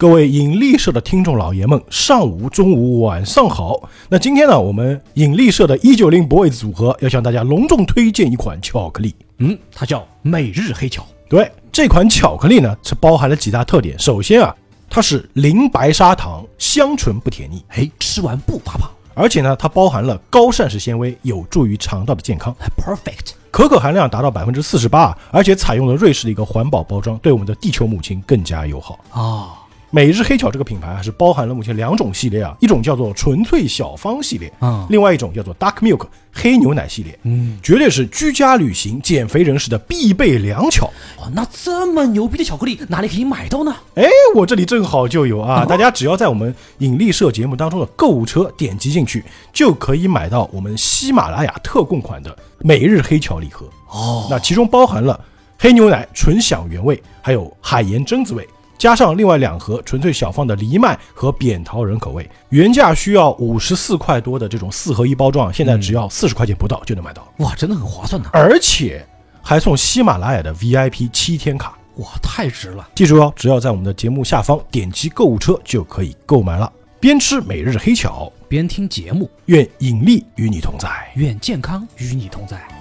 [0.00, 3.86] 各位引力社的听众老爷们，上午、中午、晚上好。
[4.08, 9.14] 那今天呢，我们引力社的一九零 boys 组合要向大家隆重推荐一款巧克力。
[9.40, 11.04] 嗯，它叫每日黑巧。
[11.28, 13.94] 对，这款巧克力呢是包含了几大特点。
[13.98, 14.56] 首先啊，
[14.88, 18.90] 它是零白砂糖，香醇不甜腻，嘿，吃完不发胖。
[19.12, 22.56] 而且呢，它包含了高膳食纤维，有助于肠道的健康。
[22.74, 23.32] Perfect。
[23.50, 28.98] 可可含量达到百分之四十八，而且采用了瑞士的一个环保包装，对我们的地球母亲更加友好。
[29.12, 29.50] 哦，
[29.92, 40.86] 每日黑巧这个品牌啊，是包含了目前两种系列啊，一种叫做纯粹小方系列，嗯另外一种叫做 Dark Milk 黑牛奶系列，嗯，绝对是居家旅行减肥人士的必备良巧。
[41.18, 43.74] 哦，那这么牛逼的巧克力哪里可以买到呢？
[43.96, 44.04] 哎，
[44.36, 45.64] 我这里正好就有啊！
[45.68, 53.68] 大家只要在我们引力社节目当中的购物车点击进去，就可以买到我们喜马拉雅特供款的每日黑巧礼盒。
[53.88, 55.18] 哦，那其中包含了
[55.58, 58.48] 黑牛奶纯享原味，还有海盐榛子味，
[58.80, 68.30] 加上另外两盒纯粹小放的藜麦和扁桃仁口味，原价需要五十四块多的这种四合一包装，现在只要四十块钱不到就能买到，哇，真的很划算呢。
[68.32, 69.06] 而且
[69.42, 71.76] 还送喜马拉雅的 VIP 七天卡。
[71.96, 72.88] 哇，太值了。
[72.94, 76.72] 记住哦，只要在我们的节目下方点击购物车就可以购买了。
[76.98, 80.88] 边吃每日黑巧，边听节目，愿引力与你同在。
[81.16, 82.79] 愿健康与你同在。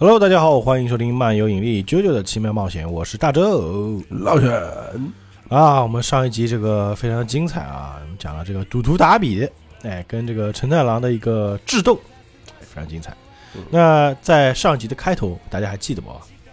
[0.00, 4.02] Hello，大家好，欢迎收听漫游引力啾啾的奇妙冒险，我是大周。
[4.08, 4.50] 老沈，
[5.50, 9.46] 啊，我们上一集这个非常精彩啊，我们讲了这个赌徒达比，
[9.82, 12.00] 哎，跟这个陈太郎的一个智斗，
[12.48, 13.14] 哎非常精彩。
[13.68, 16.08] 那在上集的开头，大家还记得不？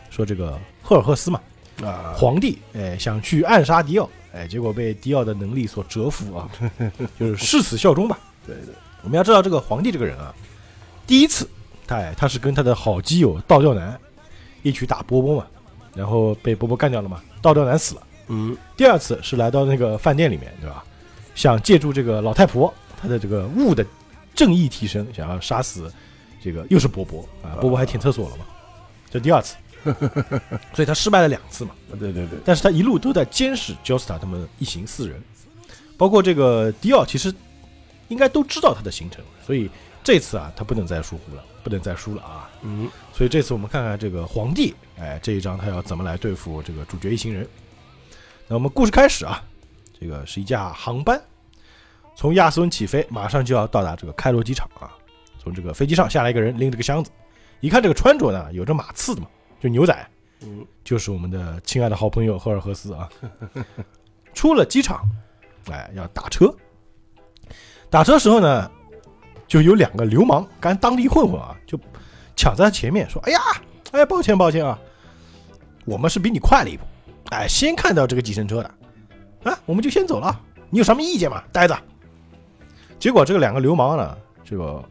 [0.10, 1.40] 说这个赫尔赫斯嘛，
[1.82, 6.50] 啊，皇帝哎想去暗杀迪奥，哎，结果被迪奥的能力所折服啊，
[7.18, 8.20] 就是誓死效忠吧。
[8.46, 10.36] 对对，我们要知道这个皇帝这个人啊，
[11.08, 11.50] 第一次，
[11.88, 13.98] 他哎他是跟他的好基友道教男
[14.62, 15.48] 一起打波波嘛，
[15.96, 18.02] 然后被波波干掉了嘛，道教男死了。
[18.28, 20.84] 嗯，第二次是来到那个饭店里面，对吧？
[21.34, 23.86] 想借助这个老太婆她的这个物的
[24.36, 25.92] 正义提升，想要杀死
[26.44, 28.46] 这个又是波波啊，波波还舔厕所了嘛，
[29.10, 29.56] 这第二次，
[30.74, 31.72] 所以他失败了两次嘛。
[32.00, 35.22] 对对对，但是他一路都在监视 Josta 他们一行四人，
[35.96, 37.34] 包括这个迪奥，其实
[38.10, 39.70] 应该都知道他的行程，所以
[40.04, 42.50] 这次啊，他不能再疏忽了，不能再输了啊。
[42.62, 47.46] 嗯，所以这次我们看看这个皇帝，哎，这一章他要怎么来对付这个主角一行人。
[48.48, 49.44] 那我们故事开始啊，
[50.00, 51.22] 这个是一架航班
[52.16, 54.96] 从亚斯温起飞，马上就要到达这个开罗机场啊。
[55.38, 57.12] 从这个飞机上下来一个人，拎着个箱子，
[57.60, 59.28] 一看这个穿着呢，有着马刺的嘛，
[59.60, 63.10] 就牛仔，嗯，就是我们的亲爱的好朋友赫尔赫斯啊。
[64.34, 65.04] 出了机场，
[65.70, 66.56] 哎，要打车。
[67.90, 68.72] 打车时候呢，
[69.48, 71.80] 就有两个流氓，干当地混混啊，就
[72.36, 73.40] 抢在他前面说：“哎呀，
[73.92, 74.78] 哎，抱歉抱歉啊，
[75.86, 76.84] 我们是比你快了一步，
[77.32, 80.38] 哎，先看到这个计程车的，啊，我们就先走了，
[80.70, 81.76] 你有什么意见吗，呆子？”
[83.00, 84.84] 结果这个两个流氓呢，这个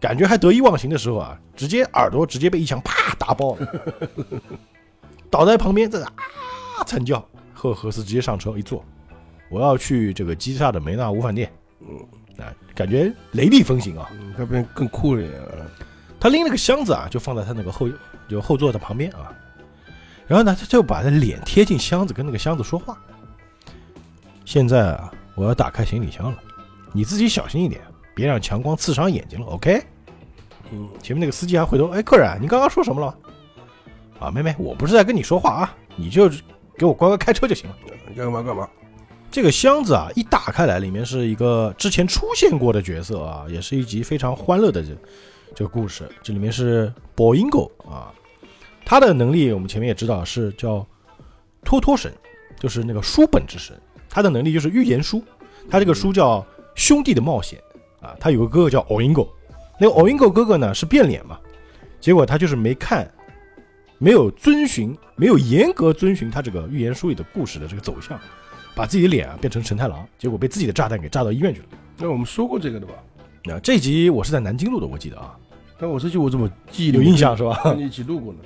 [0.00, 3.68] 感觉还得意忘形的时候啊，直接耳朵直接被一枪啪打爆了，
[5.30, 7.24] 倒在旁边在那啊惨叫。
[7.54, 8.84] 赫赫斯直接上车一坐，
[9.48, 11.48] 我要去这个基萨的梅纳乌饭店。
[12.38, 14.08] 啊，感觉雷厉风行啊！
[14.12, 15.48] 嗯那边更酷了一点啊，
[16.18, 17.88] 他拎了个箱子啊，就放在他那个后
[18.28, 19.32] 就后座的旁边啊。
[20.26, 22.96] 然后呢，他就把他脸贴近箱子，跟那个箱子说话。
[24.44, 26.38] 现在啊，我要打开行李箱了，
[26.92, 27.80] 你自己小心一点，
[28.14, 29.82] 别让强光刺伤眼睛了，OK？
[30.70, 33.14] 嗯，前面那个司机还回头，哎，客人啊，你刚刚说什么了？
[34.18, 36.30] 啊，妹妹，我不是在跟你说话啊，你就
[36.78, 37.76] 给我乖乖开车就行了。
[38.16, 38.68] 干嘛干嘛？
[39.32, 44.88] 这个箱子啊，一打开来，里面是一个之前出现过的角色啊，也是一集非常欢乐的这
[45.54, 46.06] 这个故事。
[46.22, 48.12] 这里面是 Boingo 啊，
[48.84, 50.86] 他的能力我们前面也知道是叫
[51.64, 52.12] 托托神，
[52.60, 53.74] 就是那个书本之神。
[54.10, 55.24] 他的能力就是预言书，
[55.70, 56.40] 他这个书叫
[56.74, 57.58] 《兄弟的冒险》
[58.06, 58.14] 啊。
[58.20, 59.26] 他有个哥哥叫 Oingo，
[59.80, 61.40] 那个 Oingo 哥哥呢是变脸嘛，
[61.98, 63.10] 结果他就是没看，
[63.96, 68.20] 没有遵循，没有严格遵循他这个预言书里的故事的这个走向。
[68.74, 71.66] 把自己的脸啊变成陈太郎，结果被自己的炸弹给炸到医院去了。
[71.98, 72.94] 那我们说过这个的吧？
[73.44, 75.36] 那这集我是在南京录的，我记得啊，
[75.78, 77.60] 但我这集我怎么记忆有印象是吧？
[77.64, 78.38] 跟你一起录过呢？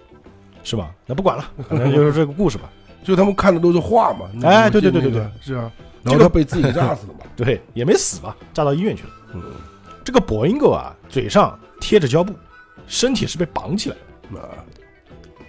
[0.64, 0.92] 是吧？
[1.06, 2.70] 那不管了，反正就是这个故事吧。
[3.04, 4.28] 就他们看的都是画嘛。
[4.32, 5.70] 你哎对对对对对，是啊，
[6.02, 7.20] 然后他被自己炸死了嘛。
[7.36, 9.10] 对，也没死吧，炸到医院去了。
[9.34, 9.42] 嗯，
[10.02, 12.34] 这个博英狗啊，嘴上贴着胶布，
[12.88, 13.96] 身体是被绑起来
[14.32, 14.48] 的，啊，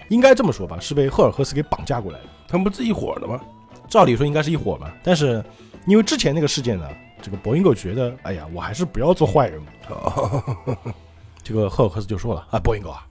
[0.10, 2.26] 应该这么说吧，是被赫尔赫斯给绑架过来的。
[2.48, 3.42] 他们不是一伙的吗？
[3.88, 5.44] 照理说应该是一伙嘛，但是
[5.86, 6.88] 因为之前那个事件呢，
[7.22, 9.68] 这个博英狗觉得，哎呀，我还是不要做坏人嘛。
[9.90, 10.66] 哦，
[11.44, 13.08] 这个赫尔赫斯就说了啊，博英狗啊，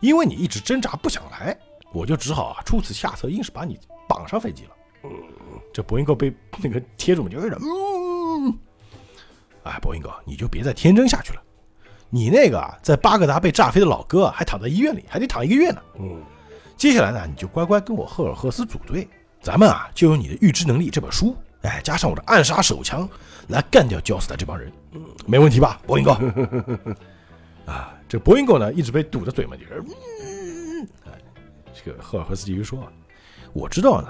[0.00, 1.56] 因为你一直挣扎不想来，
[1.92, 4.70] 我就只好啊出此下策，硬是把你绑上飞机了。
[5.72, 8.58] 这博英狗被那个贴住嘛，就有点嗯，
[9.64, 11.42] 哎，博英狗，你就别再天真下去了。
[12.08, 15.82] 你那个啊，在巴格达被炸飞的老哥啊还躺在医院里，还得躺一个月呢。
[15.98, 16.22] 嗯，
[16.76, 19.06] 接下来呢，你就乖乖跟我赫尔赫斯组队，
[19.40, 23.08] 咱们啊就用你的预知能力这本书，哎，加上我的暗杀手枪，
[23.48, 24.72] 来干掉焦死的这帮人，
[25.26, 26.12] 没问题吧，博英哥？
[27.64, 29.82] 啊，这博英哥呢一直被堵着嘴嘛，就是，
[30.22, 31.12] 嗯，哎，
[31.72, 32.86] 这个赫尔赫斯继续说，
[33.52, 34.08] 我知道呢，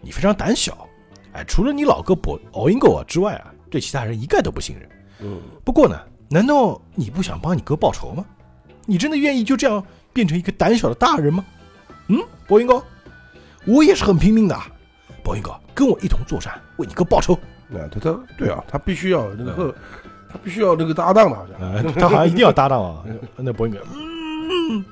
[0.00, 0.88] 你非常胆小，
[1.32, 4.88] 哎，除了你老哥博奥英狗啊之外啊，对其他人一概都不信任。
[5.20, 5.98] 嗯，不过呢，
[6.28, 8.24] 难道你不想帮你哥报仇吗？
[8.86, 11.44] 你真的愿意就这样变成一个胆小的大人吗？
[12.08, 12.82] 嗯，博英哥，
[13.66, 14.66] 我也是很拼命的啊。
[15.22, 17.38] 博英哥，跟我一同作战，为你哥报仇。
[17.68, 19.74] 那他他对啊，他必须要那个，
[20.30, 21.60] 他必须要那个搭档的，好像。
[21.60, 23.04] 呃， 他好像一定要搭档啊。
[23.36, 24.84] 那博云哥，嗯，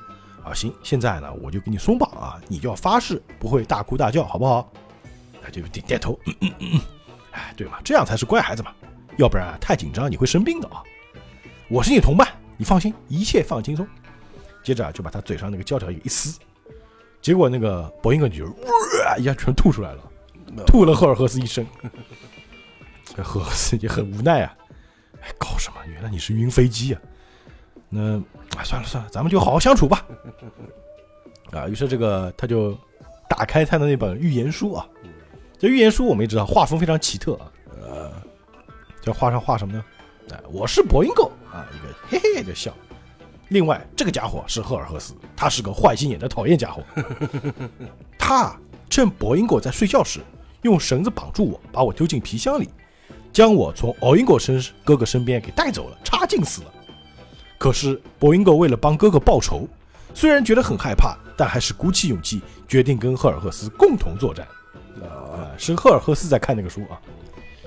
[0.43, 4.71] 啊，行，现在呢，我就给你松绑啊，你就要发誓不会大哭大叫，好不好？
[5.41, 6.81] 他就点点头，嗯嗯嗯嗯，
[7.31, 8.71] 哎，对嘛，这样才是乖孩子嘛，
[9.17, 10.81] 要不然啊太紧张你会生病的啊。
[11.69, 12.27] 我是你同伴，
[12.57, 13.87] 你放心，一切放轻松。
[14.63, 16.39] 接着啊，就把他嘴上那个胶条一撕，
[17.23, 20.03] 结果那个博英哥就哇一下全吐出来了，
[20.67, 21.65] 吐了赫尔赫斯一身。
[23.15, 24.55] 这 赫尔赫斯也很无奈啊，
[25.21, 25.77] 哎，搞什么？
[25.87, 27.01] 原来你是晕飞机啊！
[27.87, 28.17] 那
[28.57, 30.05] 啊，算了算了，咱们就好好相处吧。
[31.51, 32.77] 啊，于是这个他就
[33.29, 34.85] 打开他的那本预言书啊，
[35.57, 38.11] 这预言书我们也知道画风非常奇特啊，呃，
[39.01, 39.85] 这画上画什么呢？
[40.31, 42.75] 哎，我是博英狗啊，一个嘿嘿的笑。
[43.53, 46.81] 另外，这个家伙是赫尔赫斯，他是个坏心眼的讨厌家伙。
[48.17, 48.57] 他
[48.89, 50.21] 趁博英果在睡觉时，
[50.63, 52.67] 用绳子绑住我，把我丢进皮箱里，
[53.31, 56.73] 将我从奥英果身哥哥身边给带走了，差劲死了。
[57.59, 59.67] 可是博英果为了帮哥哥报仇，
[60.15, 64.47] 虽然觉得很害怕，但还是鼓起勇气，决定跟赫尔赫斯共同作战。
[64.99, 66.97] 啊，是赫尔赫斯在看那个书啊。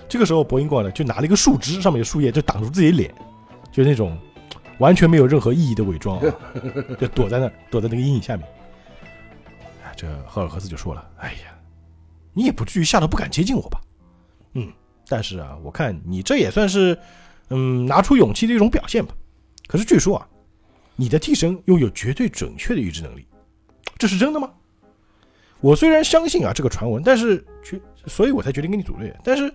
[0.09, 3.15] 这个时候，博英果呢就拿了一个树枝，上面有树叶，就挡住自己脸，
[3.71, 4.19] 就那种
[4.79, 6.35] 完全没有任何意义的伪装啊，
[7.01, 8.47] 就躲在那儿，躲在那个阴影下面。
[9.97, 11.59] 这赫尔赫斯就说了：“哎呀，
[12.35, 13.81] 你也不至于吓得不敢接近我吧？
[14.53, 14.71] 嗯，
[15.09, 16.99] 但是啊，我看你这也算是，
[17.49, 19.15] 嗯，拿出勇气的一种表现吧。
[19.67, 20.29] 可是据说啊，
[20.97, 23.27] 你的替身拥有绝对准确的预知能力，
[23.97, 24.51] 这是真的吗？
[25.61, 29.17] 我虽然相信啊这个传闻，但是却，所以我才决定跟你组队。
[29.25, 29.51] 但是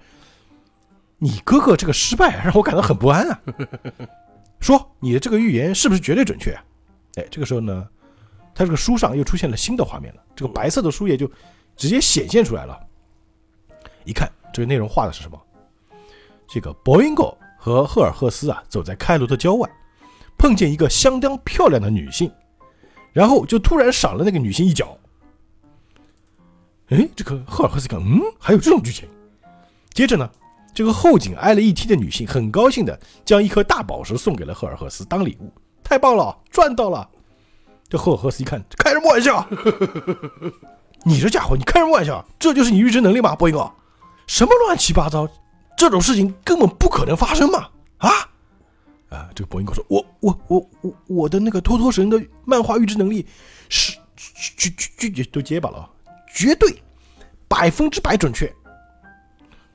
[1.19, 3.39] 你哥哥这个失败让我感到很不安啊。
[4.61, 6.63] 说你的这个预言是不是绝对准确啊？
[7.15, 7.89] 哎，这个时候呢，
[8.55, 11.29] 他这个书上又出现了新的画面了，这个白色的书页就
[11.75, 12.79] 直接显现出来了。
[14.05, 15.41] 一看这个内容画的是什么？
[16.47, 19.69] 这个博英狗和赫尔赫斯啊走在开罗的郊外，
[20.37, 22.31] 碰见一个相当漂亮的女性，
[23.13, 24.97] 然后就突然赏了那个女性一脚。
[26.89, 29.07] 哎，这个赫尔赫斯看，嗯，还有这种剧情。
[29.93, 30.29] 接着呢，
[30.73, 35.51] 这个后颈挨了一踢的女性很高兴的将一颗大宝石送给了赫尔赫斯当礼物，
[35.83, 37.07] 太棒了，赚到了。
[37.89, 39.45] 这赫尔赫斯一看，开什么玩笑？
[41.03, 42.25] 你这家伙，你开什么玩笑？
[42.39, 43.69] 这就是你预知能力吗，波音哥？
[44.27, 45.27] 什么乱七八糟？
[45.75, 47.67] 这种事情根本不可能发生嘛！
[47.97, 48.09] 啊
[49.09, 49.29] 啊！
[49.35, 53.25] 这个博音哥说：“我我我我我的那个托托神的漫画预知能力
[53.67, 53.97] 是
[54.57, 55.89] 绝绝绝都结巴了，
[56.33, 56.81] 绝对
[57.47, 58.49] 百分之百准确。”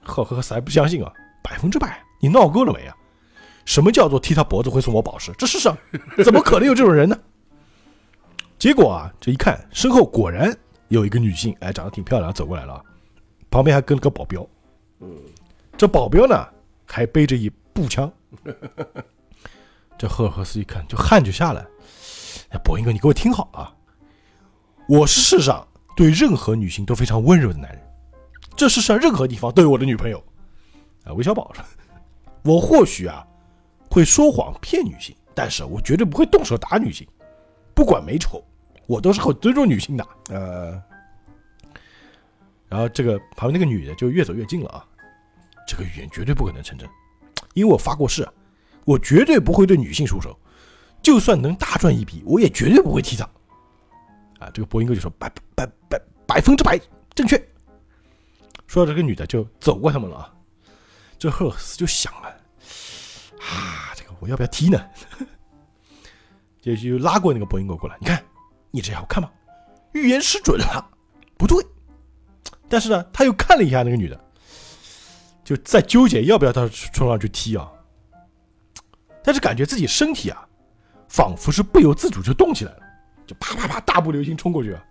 [0.06, 2.02] 赫赫斯还不相信啊，百分之百？
[2.20, 2.96] 你闹够了没啊？
[3.64, 5.32] 什么叫做踢他脖子会送我宝石？
[5.36, 5.76] 这世上
[6.25, 7.18] 怎么可能有这种人呢？
[8.58, 10.56] 结果啊，这一看，身后果然
[10.88, 12.82] 有一个女性，哎，长得挺漂亮，走过来了，
[13.50, 14.46] 旁边还跟了个保镖。
[15.76, 16.46] 这保镖呢，
[16.86, 18.10] 还背着一步枪。
[19.98, 21.66] 这赫尔赫斯一看，就汗就下来。
[22.50, 23.75] 哎，博英哥，你给我听好啊！
[24.88, 27.82] 我是世上对任何女性都非常温柔的男人，
[28.56, 30.22] 这世上任何地方都有我的女朋友。
[31.04, 31.64] 啊，韦小宝说
[32.42, 33.25] ：“我或许啊
[33.90, 37.06] 会说谎骗女性，但是我绝对不会动手打女性，
[37.75, 38.42] 不管美丑，
[38.86, 40.82] 我都是很尊重女性的。”呃，
[42.68, 44.84] 然后这个旁边那个女的就越走越近了啊，
[45.68, 46.88] 这个语言绝对不可能成真，
[47.54, 48.32] 因为我发过誓啊，
[48.84, 50.36] 我绝对不会对女性出手，
[51.00, 53.25] 就算能大赚一笔，我也绝对不会提她。
[54.40, 56.80] 啊，这个播音哥就说百百百百分之百
[57.14, 57.40] 正确。
[58.66, 60.32] 说到这个女的就走过他们了啊。
[61.18, 62.28] 这赫尔斯就想啊，
[63.40, 64.85] 啊，这个我要不要踢呢？
[66.61, 68.23] 就 就拉过那个博音狗过来，你看
[68.70, 69.30] 你这样好看吗？
[69.92, 70.90] 预言失准了，
[71.38, 71.64] 不对。
[72.68, 74.25] 但是呢，他又看了一下那个女的，
[75.42, 77.70] 就在纠结要不要他冲上去踢啊。
[79.25, 80.46] 但是感觉自己身体啊，
[81.08, 82.80] 仿佛是不由自主就动起来了，
[83.26, 84.85] 就啪啪啪大步流星冲过去啊，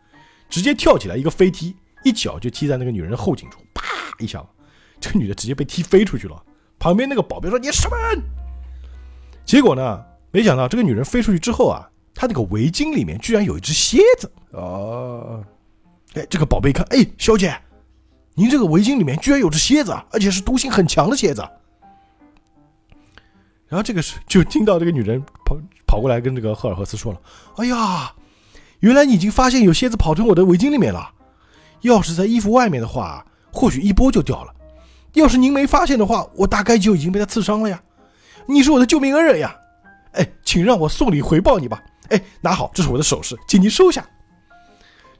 [0.49, 1.75] 直接跳起来一个飞踢，
[2.05, 3.83] 一脚就踢在那个女人的后颈处，啪
[4.19, 4.41] 一下，
[5.01, 6.41] 这个女的直接被踢飞出去了。
[6.77, 8.21] 旁边那个保镖说：“你什么人？”
[9.43, 14.31] 结果呢，没想到这个女人飞出去之后啊，她那个围巾里面居然有一只蝎子。
[14.51, 15.43] 哦，
[16.13, 17.59] 哎，这个宝贝一看，哎，小姐，
[18.35, 21.41] 您这个围巾里面居然有只蝎子啊，而且是毒性很强的蝎子。
[23.67, 25.57] 然后这个时就听到这个女人跑
[25.87, 27.19] 跑过来跟这个赫尔赫斯说了
[27.57, 28.13] ：“哎呀，
[28.81, 31.13] 原来你已经发现有蝎子跑进我的围巾里面了。
[31.81, 34.53] 要是在衣服外面的话，或许一拨就掉了。
[35.13, 37.81] 要是您没发现的话，我大概就已经被它刺伤了呀。
[38.47, 39.55] 你是我的救命恩人呀！
[40.11, 41.81] 哎，请让我送礼回报你吧。
[42.09, 44.05] 哎，拿好，这是我的首饰，请您收下。”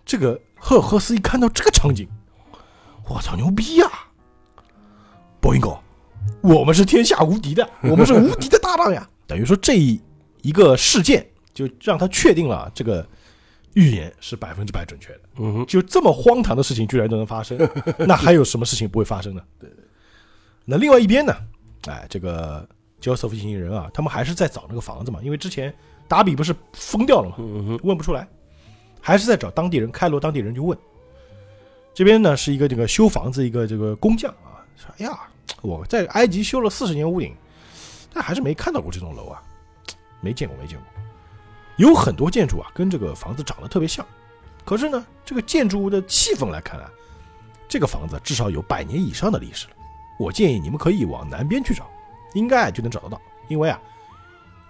[0.06, 2.08] 这个赫尔赫斯一看到这个场景，
[3.08, 3.90] 我操，牛逼呀！
[5.40, 5.80] 博音狗，
[6.42, 9.08] 我们是天下无敌的，我们是无敌的搭档呀！
[9.26, 10.00] 等于说这一
[10.42, 13.08] 一个事件，就让他确定了这个
[13.76, 15.22] 预言是百分之百准确的。
[15.38, 17.58] 嗯哼，就这么荒唐的事情居然都能发生，
[18.00, 19.42] 那还有什么事情不会发生呢？
[19.60, 19.86] 对对。
[20.66, 21.34] 那另外一边呢？
[21.88, 22.68] 哎，这个
[23.00, 25.72] Joseph 一行人啊，他们还是在找那个房子嘛，因为之前
[26.08, 27.36] 达比不是疯掉了嘛，
[27.84, 28.28] 问不出来，
[29.00, 30.76] 还是在找当地人，开罗当地人去问。
[31.94, 35.28] 这边呢是一个这个修房子一个这个工匠啊，说哎呀，
[35.62, 37.36] 我在埃及修了四十年屋顶，
[38.12, 39.44] 但还是没看到过这栋楼啊，
[40.22, 40.88] 没见过没见过。
[41.78, 44.06] 有很多建筑啊跟这个房子长得特别像，
[44.64, 46.90] 可是呢，这个建筑物的气氛来看啊，
[47.68, 49.74] 这个房子至少有百年以上的历史了。
[50.18, 51.90] 我建议你们可以往南边去找，
[52.34, 53.80] 应该就能找得到，因为啊，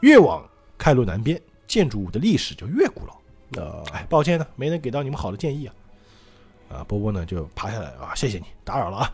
[0.01, 0.43] 越往
[0.77, 3.15] 开罗南边，建筑物的历史就越古老。
[3.61, 5.75] 呃，哎，抱歉呢，没能给到你们好的建议啊。
[6.67, 9.13] 啊，波波呢就爬下来啊，谢谢你，打扰了啊。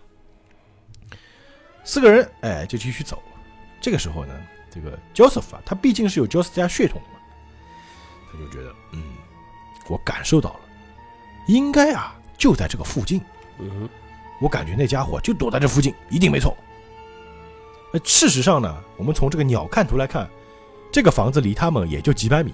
[1.84, 3.22] 四个人哎就继续走。
[3.82, 4.34] 这个时候呢，
[4.70, 7.20] 这个 Joseph 啊，他毕竟是有 Joseph 家血统的嘛，
[8.32, 9.02] 他就觉得嗯，
[9.88, 10.60] 我感受到了，
[11.48, 13.22] 应该啊就在这个附近。
[13.60, 13.90] 嗯，
[14.40, 16.56] 我感觉那家伙就躲在这附近，一定没错。
[17.94, 20.30] 那事实上呢，我们从这个鸟瞰图来看，
[20.92, 22.54] 这个房子离他们也就几百米，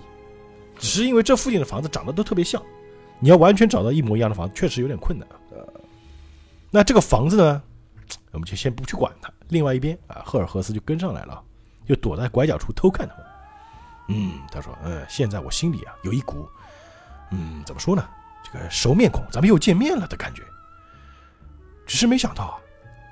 [0.79, 2.62] 只是因为这附近的房子长得都特别像，
[3.19, 5.36] 你要完全找到一模一样的房子，确实有点困难啊。
[6.72, 7.62] 那这个房子呢，
[8.31, 9.31] 我们就先不去管它。
[9.50, 11.41] 另外一边啊，赫尔赫斯就跟上来了，
[11.88, 13.26] 就躲在拐角处偷看他们。
[14.07, 16.47] 嗯，他说，嗯，现在我心里啊有一股，
[17.31, 18.07] 嗯，怎么说呢，
[18.43, 20.43] 这个熟面孔，咱们又见面了的感觉。
[21.85, 22.55] 只是没想到啊，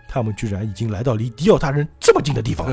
[0.07, 2.67] 他们居然已经来到离迪奥大人这么近的地方。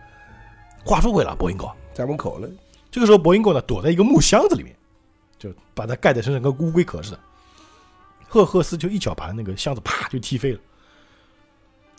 [0.84, 2.48] 话说回来，博音狗，在门口了，
[2.90, 4.74] 这个时候博音狗呢躲在一个木箱子里面，
[5.38, 7.20] 就把它盖在身上，跟乌龟壳似的。
[8.26, 10.60] 赫赫斯就一脚把那个箱子啪就踢飞了。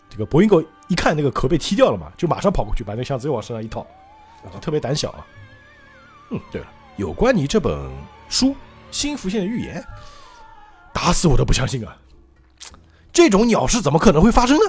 [0.08, 3.86] 这个博音狗一看那个壳被踢掉了嘛，就马上跑过去把那个箱子又往身上一套，
[4.50, 5.26] 就特别胆小啊。
[6.30, 7.90] 嗯，对了，有关你这本
[8.28, 8.48] 书
[8.90, 9.80] 《新浮现的预言》，
[10.92, 11.96] 打死我都不相信啊！
[13.12, 14.64] 这种鸟事怎么可能会发生呢？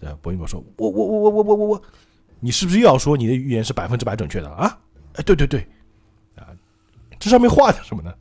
[0.00, 1.82] 对，博音狗说：“我我我我我我我我，
[2.40, 4.78] 你是不是又要说你的预言是百分之百准确的啊？”
[5.14, 5.60] 哎，对对对，
[6.36, 6.46] 啊，
[7.18, 8.12] 这上面画的什么呢？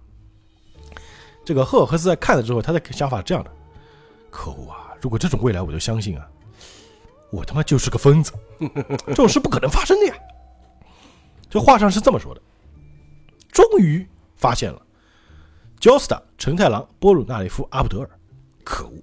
[1.45, 3.51] 这个赫尔赫斯在看了之后，他的想法是这样的：
[4.29, 4.93] 可恶啊！
[5.01, 6.27] 如果这种未来我都相信啊，
[7.31, 8.33] 我他妈就是个疯子，
[9.07, 10.15] 这种事不可能发生的呀。
[11.57, 12.41] 这话上是这么说的。
[13.51, 14.79] 终于发现了，
[15.79, 18.09] 焦斯塔、承太郎、波鲁纳雷夫、阿布德尔，
[18.63, 18.93] 可恶，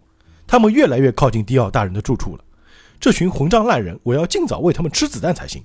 [0.46, 2.44] 他们越来越靠近迪奥大人的住处了。
[3.00, 5.64] 这群混账烂人，我要尽早为他们吃子弹才行。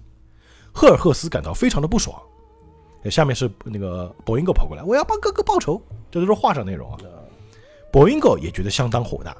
[0.73, 2.19] 赫尔赫斯感到非常的不爽。
[3.07, 5.79] 下面是那个博音狗跑过来，我要帮哥哥报仇，
[6.09, 6.97] 这都是画上内容啊。
[7.91, 9.37] 博音狗也觉得相当火大，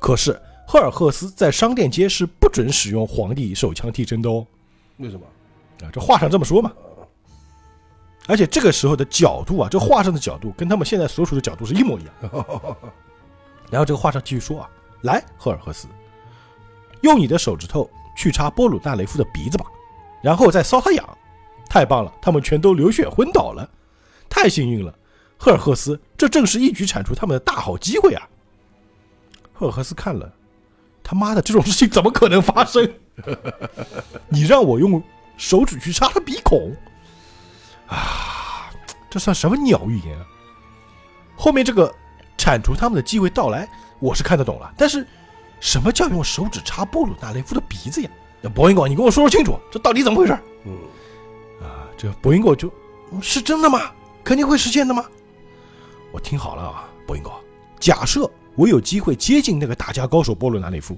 [0.00, 4.44] 可是赫尔赫斯在商店街是不准使用皇帝手枪替身的哦。
[4.96, 5.24] 为什么？
[5.82, 6.72] 啊，这话上这么说嘛。
[8.26, 12.14] 而且这个时候的角度啊，这画上的角度跟他们现在所处的角度是一模一样。
[13.70, 14.70] 然后这个画上继续说啊，
[15.02, 15.88] 来，赫尔赫斯，
[17.02, 19.66] 用你的手指头去插波鲁纳雷夫的鼻子吧，
[20.22, 21.18] 然后再搔他痒。
[21.68, 23.68] 太棒了，他们全都流血昏倒了，
[24.28, 24.94] 太幸运了，
[25.36, 28.28] 赫尔赫斯，这正是一举铲除他们的大好机会啊！
[29.52, 30.32] 赫尔赫斯看了，
[31.02, 32.88] 他妈的，这种事情怎么可能发生？
[34.28, 35.02] 你让我用
[35.36, 36.74] 手指去插他鼻孔
[37.86, 38.70] 啊？
[39.10, 40.26] 这算什么鸟预言啊？
[41.36, 41.92] 后面这个
[42.36, 43.68] 铲除他们的机会到来，
[44.00, 45.06] 我是看得懂了，但是
[45.60, 48.10] 什么叫用手指插波鲁纳雷夫的鼻子呀？
[48.40, 50.38] 那博英狗，你跟我说说清楚，这到底怎么回事？
[50.64, 50.72] 嗯，
[51.62, 52.72] 啊，这博英狗就、
[53.22, 53.92] 是真的吗？
[54.22, 55.04] 肯定会实现的吗？
[56.12, 57.32] 我听好了啊，博英狗，
[57.80, 60.96] 假设我有机会接近那个打架高手波鲁纳雷夫，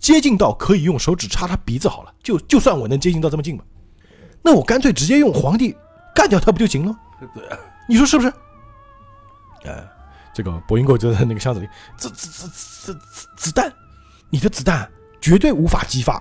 [0.00, 3.62] 接近到可以用手指插他鼻子好了，就就算我能接近到这么近吧，
[4.42, 5.76] 那我干脆直接用皇帝
[6.14, 6.96] 干掉他不就行了？
[7.34, 8.32] 对啊，你说是不是？
[9.64, 9.86] 呃，
[10.32, 13.70] 这个博音狗就在那个箱子里，子子子子子子弹，
[14.30, 14.90] 你的子弹
[15.20, 16.20] 绝对无法激发，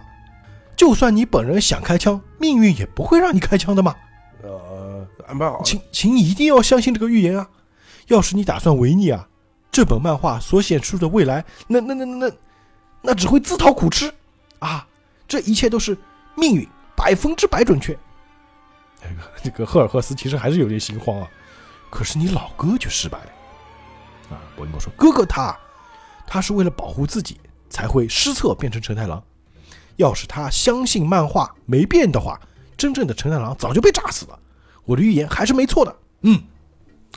[0.75, 3.95] 就算你本人想开枪，命运也不会让你开枪的嘛。
[4.43, 7.47] 呃，安排好了，请请你一定要相信这个预言啊！
[8.07, 9.25] 要是你打算违逆啊，
[9.71, 12.31] 这本漫画所显出的未来，那那那那那
[13.01, 14.13] 那只会自讨苦吃
[14.59, 14.85] 啊！
[15.27, 15.97] 这一切都是
[16.35, 17.97] 命运，百分之百准确。
[19.01, 21.27] 那 个这个赫尔赫斯其实还是有点心慌啊，
[21.89, 24.41] 可是你老哥却失败了啊！
[24.55, 25.57] 博音狗说：“哥哥他，
[26.27, 27.39] 他是为了保护自己
[27.69, 29.23] 才会失策变成承太郎。
[29.95, 32.39] 要是他相信漫画没变的话，
[32.77, 34.39] 真正的承太郎早就被炸死了。
[34.85, 35.95] 我的预言还是没错的。
[36.21, 36.41] 嗯，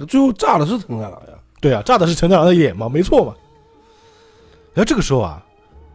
[0.08, 3.34] 最后炸的是承太郎呀，对啊，炸的是承太郎的脸嘛，没错嘛。
[4.74, 5.42] 然后这个时候啊，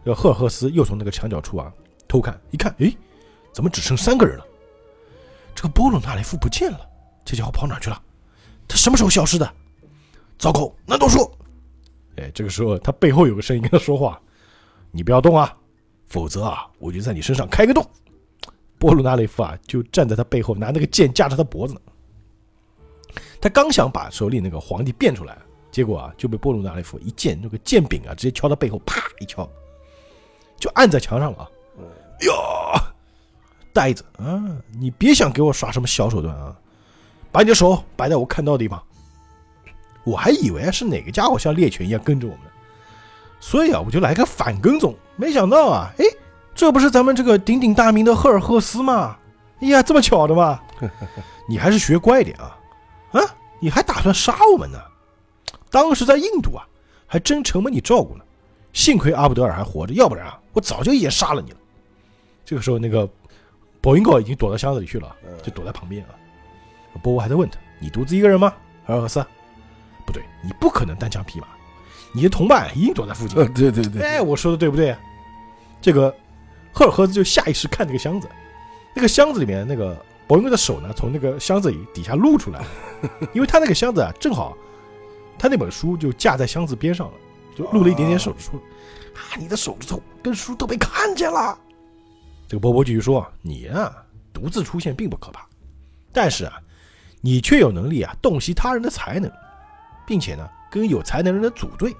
[0.04, 1.72] 这赫尔赫斯又从那个墙角处啊
[2.06, 2.96] 偷看，一看，诶，
[3.52, 4.46] 怎么只剩三个人了？
[5.54, 6.80] 这个波鲁纳雷夫不见了，
[7.24, 8.02] 这家伙跑哪去了？
[8.66, 9.54] 他什么时候消失的？
[10.38, 11.30] 糟糕，难道说……
[12.16, 14.20] 哎，这个时候他背后有个声音跟他说话
[14.90, 15.54] ：“你不要动啊，
[16.06, 17.84] 否则啊，我就在你身上开个洞。”
[18.78, 21.80] 波鲁纳雷夫啊，就站在他背后，拿那个剑架着他脖子呢。
[23.40, 25.36] 他刚想把手里那个皇帝变出来，
[25.70, 29.48] 结果啊，就被波鲁纳雷夫一剑，那个剑柄啊，直接敲到背后，啪一敲，
[30.58, 31.48] 就按在墙上了啊！
[32.20, 32.32] 哟，
[33.72, 34.42] 呆子啊，
[34.78, 36.54] 你别想给我耍什么小手段啊！
[37.30, 38.82] 把你的手摆在我看到的地方。
[40.04, 42.42] 我还以为是哪个家伙像猎犬一样跟着我们，
[43.40, 44.94] 所以啊，我就来个反跟踪。
[45.16, 46.04] 没想到啊，哎，
[46.54, 49.16] 这不是咱们这个鼎鼎大名的赫尔赫斯吗？
[49.60, 50.60] 哎呀，这么巧的吗？
[51.48, 52.58] 你还是学乖一点啊！
[53.12, 53.20] 啊，
[53.60, 54.78] 你还打算杀我们呢？
[55.70, 56.66] 当时在印度啊，
[57.06, 58.24] 还真承蒙你照顾了。
[58.72, 61.56] 幸亏阿布德尔还活着，要不然啊，我早就也杀了你了。
[62.44, 63.08] 这个时候，那个
[63.80, 66.10] 博云狗已经躲到箱子里去了，就躲在旁边啊。
[67.00, 68.52] 波波还在问他：“你独自一个人吗？”
[68.84, 69.24] 赫尔赫斯，
[70.04, 71.46] 不对，你不可能单枪匹马，
[72.12, 73.46] 你的同伴一定躲在附近呃，。
[73.50, 74.96] 对对对，哎，我说的对不对？
[75.80, 76.12] 这个
[76.72, 78.28] 赫尔赫兹就下意识看这个箱子，
[78.96, 82.64] 那个箱子里面那个博云哥的手呢，从那个箱子里底下露出来，
[83.32, 84.56] 因为他那个箱子啊，正好
[85.38, 87.14] 他那本书就架在箱子边上了，
[87.58, 88.54] 就露了一点点手说。
[89.14, 91.58] 啊，你的手指头跟书都被看见了。
[92.46, 93.92] 这个波波继续说：“你啊，
[94.32, 95.44] 独自出现并不可怕，
[96.12, 96.54] 但是啊，
[97.20, 99.28] 你却有能力啊，洞悉他人的才能，
[100.06, 101.94] 并且呢，跟有才能人的组队。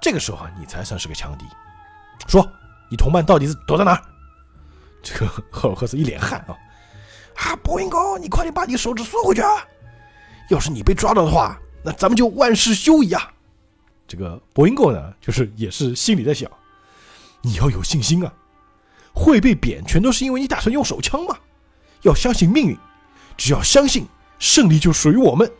[0.00, 1.44] 这个时候啊，你才算是个强敌。
[2.28, 2.48] 说，
[2.88, 4.02] 你同伴到底是躲在哪儿？
[5.02, 6.56] 这个赫尔赫斯一脸汗啊！
[7.34, 9.50] 啊，波音狗，你快点把你手指缩回去啊！
[10.48, 13.33] 要是你被抓到的话，那咱们就万事休矣啊！
[14.06, 16.50] 这个博音狗呢，就是也是心里在想，
[17.42, 18.32] 你要有信心啊！
[19.12, 21.36] 会被贬，全都是因为你打算用手枪嘛！
[22.02, 22.76] 要相信命运，
[23.36, 24.06] 只要相信，
[24.38, 25.50] 胜利就属于我们。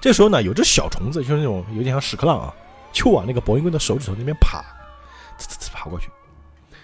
[0.00, 2.54] 这时候呢，有只小虫子，就是那种有点像屎壳郎啊，
[2.92, 4.62] 就往那个博音哥的手指头那边爬，
[5.38, 6.08] 呲呲呲爬过去，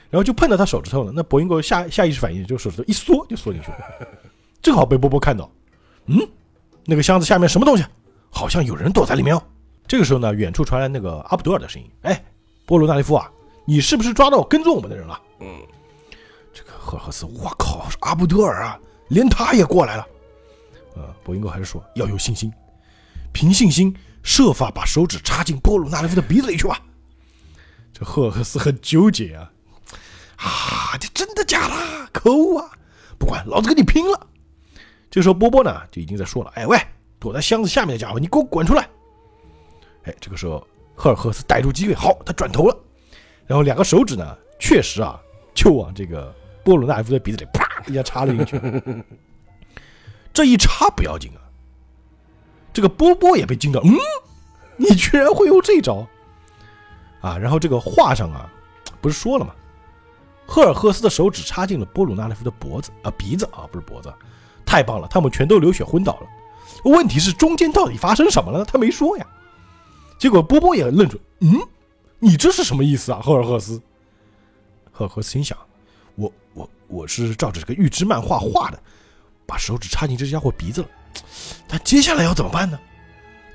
[0.09, 1.13] 然后就碰到他手指头了。
[1.15, 3.79] 那博音狗下下意识反应，就手指头一缩就缩进去了，
[4.63, 5.51] 正好被波波看到。
[6.07, 6.17] 嗯，
[6.85, 7.85] 那个箱子下面什么东西？
[8.31, 9.43] 好像有人躲在里面哦。
[9.89, 12.23] 这个时候呢，远处传来那个阿卜德尔的声音：“哎，
[12.67, 13.29] 波罗纳利夫啊，
[13.65, 15.49] 你是不是抓到跟踪我们的人了？”嗯，
[16.53, 20.07] 这个赫尔赫斯，我靠，是阿卜德尔啊，连他也过来了。
[20.95, 22.53] 呃，博音哥还是说要有信心，
[23.33, 26.79] 凭信心设法把手指插进波鲁纳利夫的鼻子里去吧。
[27.95, 29.51] 这赫尔赫斯很纠结啊，
[30.37, 32.09] 啊，这真的假的？
[32.13, 32.71] 可恶啊！
[33.19, 34.27] 不管，老子跟你拼了！
[35.11, 36.79] 这时候波波呢就已经在说了：“哎喂，
[37.19, 38.87] 躲在箱子下面的家伙，你给我滚出来！”
[40.09, 42.77] 哎，这个时候赫尔赫斯逮住机会，好，他转头了，
[43.47, 45.21] 然后两个手指呢，确实啊，
[45.55, 49.05] 就往这个波鲁纳夫的鼻子里啪一下插了进去。
[50.33, 51.41] 这一插不要紧啊，
[52.73, 53.93] 这个波波也被惊到，嗯，
[54.77, 56.07] 你居然会用这招
[57.21, 57.37] 啊！
[57.37, 58.51] 然后这个画上啊，
[59.01, 59.53] 不是说了吗？
[60.47, 64.11] 赫尔赫斯的手指插进了波鲁纳利夫的脖子啊，鼻子啊，不是脖子，
[64.65, 66.27] 太棒了，他们全都流血昏倒了。
[66.85, 68.65] 问题是中间到底发生什么了？
[68.65, 69.27] 他没说呀。
[70.19, 71.61] 结果波波也愣住，嗯，
[72.19, 73.81] 你这是什么意思啊，赫尔赫斯？
[74.91, 75.57] 赫尔赫斯心想，
[76.17, 78.79] 我我我是照着这个预知漫画画的，
[79.47, 80.89] 把手指插进这家伙鼻子了，
[81.69, 82.79] 但接下来要怎么办呢？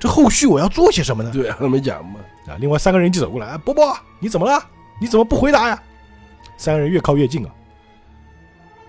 [0.00, 1.30] 这后续我要做些什么呢？
[1.30, 4.62] 对啊，他没讲嘛，啊，另外三个人一起走过来，哎，波波，你怎么了？
[5.00, 5.82] 你怎么不回答呀？
[6.56, 7.50] 三个人越靠越近啊，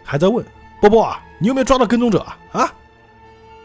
[0.03, 0.45] 还在问
[0.79, 2.38] 波波啊，你有没有抓到跟踪者啊？
[2.53, 2.61] 啊？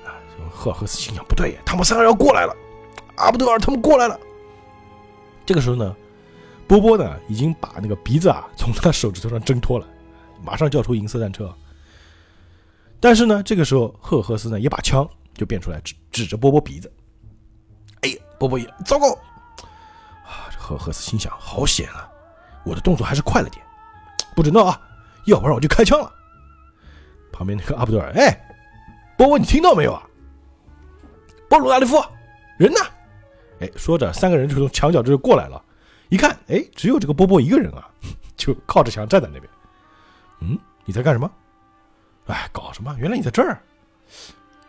[0.05, 0.19] 啊，
[0.51, 2.57] 赫尔赫斯心想，不对，他们三个人要过来了，
[3.21, 4.19] 阿布德尔他们过来了。
[5.47, 5.95] 这个时候呢，
[6.67, 9.87] 波波呢已经把那个鼻子啊从他手指头上挣脱了，
[10.43, 11.53] 马上叫出银色战车。
[13.01, 16.93] 但是呢，这个时候赫赫斯呢也把枪就变出来，指指着波波鼻子。
[18.03, 19.13] 哎呀，波波也糟糕！
[20.25, 22.09] 啊，这赫赫斯心想，好险啊，
[22.65, 23.65] 我的动作还是快了点，
[24.37, 24.81] 不准闹啊，
[25.27, 26.13] 要不然我就开枪了。
[27.33, 28.39] 旁边那个阿布德尔，哎，
[29.17, 30.03] 波波你听到没有啊？
[31.49, 31.97] 波鲁纳利夫，
[32.59, 32.79] 人呢？
[33.61, 35.63] 哎，说着，三个人就从墙角这就过来了。
[36.09, 37.89] 一看，哎，只有这个波波一个人啊，
[38.37, 39.51] 就靠着墙站在那边。
[40.41, 41.31] 嗯，你在干什么？
[42.27, 42.95] 哎，搞什么？
[42.99, 43.61] 原来你在这儿！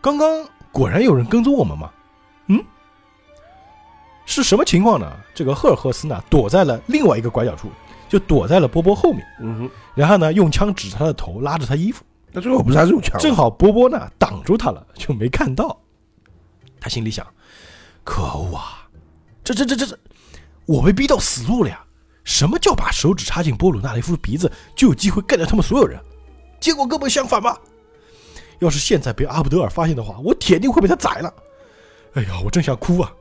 [0.01, 1.91] 刚刚果然有人跟踪我们吗？
[2.47, 2.63] 嗯，
[4.25, 5.11] 是什么情况呢？
[5.33, 7.69] 这个赫尔赫斯呢，躲在了另外一个拐角处，
[8.09, 12.03] 就躲在了波波后面，嗯哼，然后呢，用枪指着他的头，拉着他衣服。
[12.31, 13.19] 那最后不是还是用枪？
[13.19, 15.77] 正好波波呢挡住他了，就没看到。
[16.79, 17.25] 他心里想：
[18.03, 18.80] 可恶啊！
[19.53, 19.99] 这这这这，
[20.65, 21.83] 我被逼到死路了呀！
[22.23, 25.99] 什么叫把手指插进波鲁纳雷夫的鼻子就有机会干掉他们所有人？
[26.59, 27.59] 结果根本相反吧！
[28.59, 31.33] 要是现在被阿布德尔发现的话，我铁定会被他宰了。
[32.13, 33.11] 哎呀，我真想哭啊！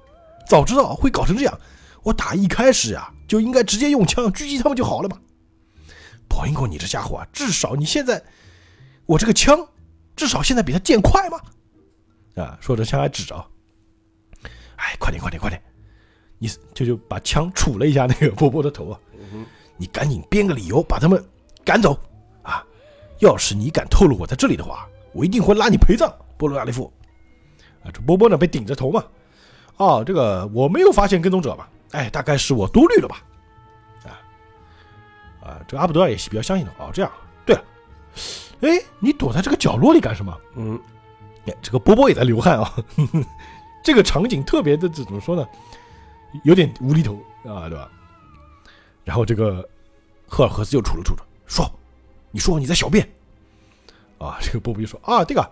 [0.47, 1.61] 早知道会搞成这样，
[2.03, 5.19] 我打一开始呀就应该直接用枪狙击他们就好了嘛！
[6.29, 8.23] 博英狗，你这家伙啊，至少你现在，
[9.07, 9.67] 我这个枪
[10.15, 11.41] 至少现在比他剑快嘛！
[12.37, 13.35] 啊，说着枪还指着，
[14.77, 15.63] 哎，快点快点快点！
[16.41, 18.99] 你就就把枪杵了一下那个波波的头啊！
[19.77, 21.23] 你赶紧编个理由把他们
[21.65, 21.97] 赶走
[22.43, 22.65] 啊！
[23.21, 26.91] 要是你敢透露我在这里的话，我一定会拉你陪葬，波罗亚利夫。
[27.85, 29.05] 啊，这波波呢被顶着头嘛，
[29.77, 31.69] 哦，这个我没有发现跟踪者吧？
[31.93, 33.23] 哎，大概是我多虑了吧？
[34.05, 34.09] 啊
[35.43, 36.73] 啊，这个阿布德尔也是比较相信的。
[36.79, 37.11] 哦，这样，
[37.45, 37.63] 对了，
[38.61, 40.35] 哎，你躲在这个角落里干什么？
[40.57, 40.81] 嗯，
[41.47, 42.75] 哎，这个波波也在流汗啊，
[43.85, 45.47] 这个场景特别的怎么说呢？
[46.45, 47.15] 有点无厘头
[47.45, 47.91] 啊，对吧？
[49.05, 49.69] 然后这个
[50.27, 51.71] 赫尔赫斯又杵了杵着，说
[52.31, 53.09] ：“你说你在小便
[54.19, 55.51] 啊？”这个波波就说：“啊，这个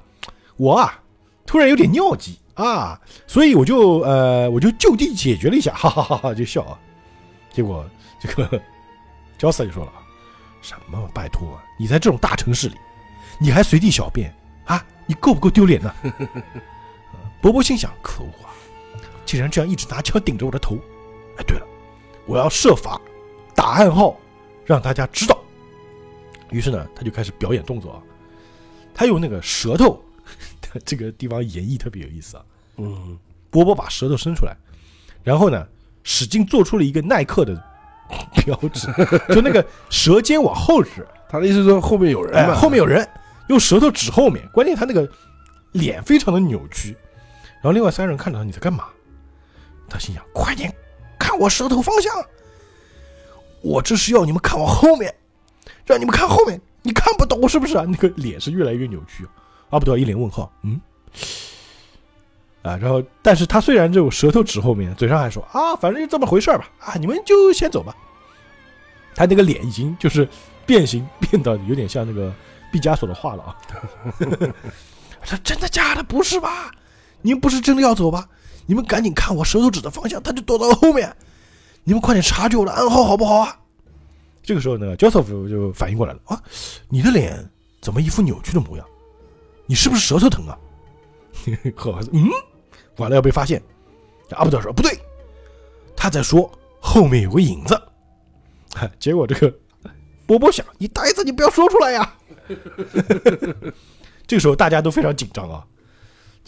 [0.57, 1.01] 我啊，
[1.47, 6.79] 突然有点尿急啊，所以我就呃，我就就地解决了一下，哈哈哈哈，就笑啊。
[7.51, 7.85] 结果
[8.21, 8.63] 这个
[9.37, 9.93] 焦瑟就说了
[10.63, 11.11] ：“什么？
[11.13, 12.77] 拜托，你在这种大城市里，
[13.41, 14.33] 你还随地小便
[14.67, 14.85] 啊？
[15.07, 15.93] 你够不够丢脸呢？”
[17.41, 18.48] 波波心想：可恶啊！
[19.29, 20.79] 竟然这样一直拿枪顶着我的头！
[21.37, 21.67] 哎，对了，
[22.25, 22.99] 我要设法
[23.55, 24.17] 打暗号，
[24.65, 25.39] 让大家知道。
[26.49, 28.01] 于是呢，他就开始表演动作啊，
[28.95, 30.03] 他用那个舌头，
[30.83, 32.45] 这个地方演绎特别有意思啊。
[32.79, 33.19] 嗯，
[33.51, 34.57] 波波把舌头伸出来，
[35.23, 35.67] 然后呢，
[36.05, 37.55] 使劲做出了一个耐克的
[38.47, 38.89] 标志，
[39.29, 43.07] 就那个舌尖往后指，他的意思是说后面有人后面有人，
[43.49, 45.07] 用舌头指后面，关键他那个
[45.73, 46.97] 脸非常的扭曲。
[47.57, 48.87] 然后另外三人看着他你在干嘛，
[49.89, 50.75] 他心想：快点
[51.19, 52.13] 看我舌头方向，
[53.63, 55.15] 我这是要你们看我后面，
[55.85, 57.85] 让你们看后面，你看不懂是不是啊？
[57.89, 59.27] 那个脸是越来越扭曲。
[59.71, 60.81] 阿布德尔一脸问号，嗯，
[62.63, 67.95] 啊，然后但是他虽然就舌头指后面，嘴上还说啊，反正就这么回事儿吧，啊，你们就先走吧。
[69.15, 70.27] 他那个脸已经就是
[70.65, 72.33] 变形变到有点像那个
[72.73, 73.57] 毕加索的画了啊！
[75.25, 76.03] 这真的假的？
[76.03, 76.71] 不是吧？
[77.21, 78.29] 你们不是真的要走吧？
[78.69, 81.17] 你们赶紧看我舌头指的方向，他就躲到了后面。
[81.85, 83.59] 你们快点察觉我的暗号好不好啊？
[84.43, 86.43] 这个时候呢，Joseph 就反应过来了啊，
[86.91, 87.51] 你的脸
[87.81, 88.87] 怎么一副扭曲的模样？
[89.65, 90.59] 你是不是舌头疼啊？
[91.77, 92.29] 好孩子，嗯，
[92.99, 93.63] 完了要被发现。
[94.33, 94.99] 阿布德尔说不对，
[95.97, 97.81] 他在说后面有个影子。
[99.01, 99.51] 结果这个
[100.27, 102.15] 波波想，你呆子，你不要说出来呀。
[104.29, 105.67] 这个时候大家都非常紧张啊。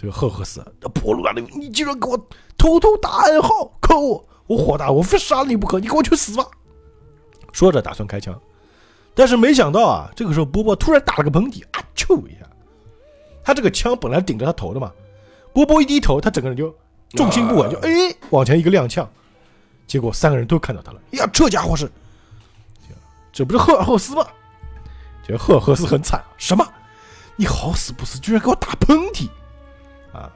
[0.00, 2.16] 这个赫赫斯，波鲁纳利，你竟然给我
[2.56, 4.26] 偷偷打暗号，可恶！
[4.46, 5.78] 我火大，我非杀了你不可！
[5.78, 6.46] 你给我去死吧！
[7.52, 8.34] 说着打算开枪，
[9.14, 12.48] 但是没想到啊，这个时候波波突然打了个喷嚏，啊啾一下，
[13.44, 14.90] 他这个枪本来顶着他头的嘛，
[15.52, 16.74] 波波一低头，他整个人就
[17.10, 17.90] 重心不稳，就哎
[18.30, 19.06] 往前一个踉跄，
[19.86, 21.92] 结果三个人都看到他了，哎呀，这家伙是，
[23.34, 24.26] 这不是赫尔赫斯吗？
[25.28, 26.66] 这赫尔赫斯很惨啊，什么？
[27.36, 29.28] 你好死不死，居然给我打喷嚏！
[30.12, 30.30] 啊！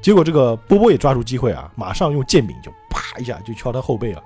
[0.00, 4.22] 结果这个波波也抓住机会啊，马上用剑柄就啪一下就敲他后背了。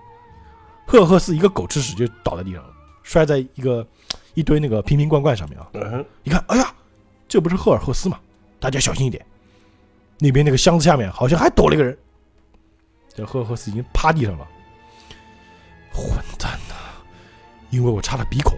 [0.86, 2.70] 赫尔赫斯一个狗吃屎就倒在地上了，
[3.02, 3.86] 摔在一个
[4.34, 5.68] 一堆那个瓶瓶罐罐上面啊！
[5.74, 6.74] 嗯哼，一看，哎呀，
[7.28, 8.18] 这不是赫尔赫斯吗？
[8.58, 9.24] 大家小心一点，
[10.18, 11.96] 那边那个箱子下面好像还躲了一个人。
[13.14, 14.48] 这赫尔赫斯已经趴地上了。
[15.92, 16.74] 混蛋呐！
[17.70, 18.56] 因为我插了鼻孔，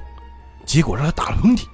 [0.64, 1.66] 结果让他打了喷嚏。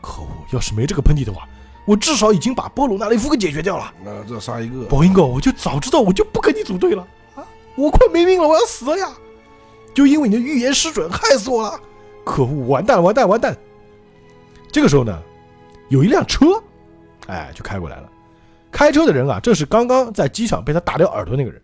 [0.00, 0.28] 可恶！
[0.52, 1.48] 要是没这个喷嚏的话，
[1.86, 3.94] 我至少已经把波鲁纳雷夫给解决掉了。
[4.04, 7.46] 那这杀一个，宝英哥，我就早知道我就不跟你组队了啊！
[7.76, 9.08] 我快没命了，我要死了呀！
[9.94, 11.80] 就因为你的预言失准，害死我了！
[12.24, 13.56] 可恶，完蛋，完蛋，完蛋！
[14.70, 15.18] 这个时候呢，
[15.88, 16.60] 有一辆车，
[17.28, 18.08] 哎，就开过来了。
[18.70, 21.62] 开车的人啊，正是刚刚在机场被他打掉耳朵那个人。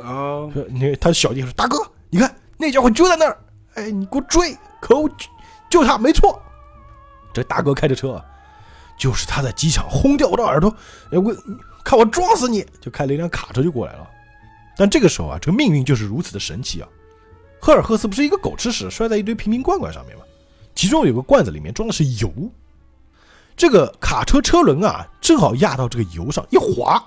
[0.00, 1.76] 啊，说你他小弟说：“大哥，
[2.08, 3.36] 你看那家伙就在那儿，
[3.74, 4.56] 哎，你给我追！
[4.80, 5.26] 可恶，就
[5.68, 6.40] 就他，没错。”
[7.34, 8.24] 这大哥开着车啊，
[8.98, 10.74] 就是他在机场轰掉我的耳朵，
[11.10, 11.34] 哎，我
[11.84, 12.66] 看我撞死你！
[12.80, 14.08] 就开了一辆卡车就过来了。
[14.76, 16.88] 但这个时候啊，这个命运就是如此的神奇啊！
[17.60, 20.22] 赫尔赫斯不是一个狗吃屎摔在一堆瓶瓶罐罐上面吗？
[20.74, 22.30] 其中有个罐子里面装的是油，
[23.56, 27.02] 这个卡车车轮啊，正好压到这个油上一滑，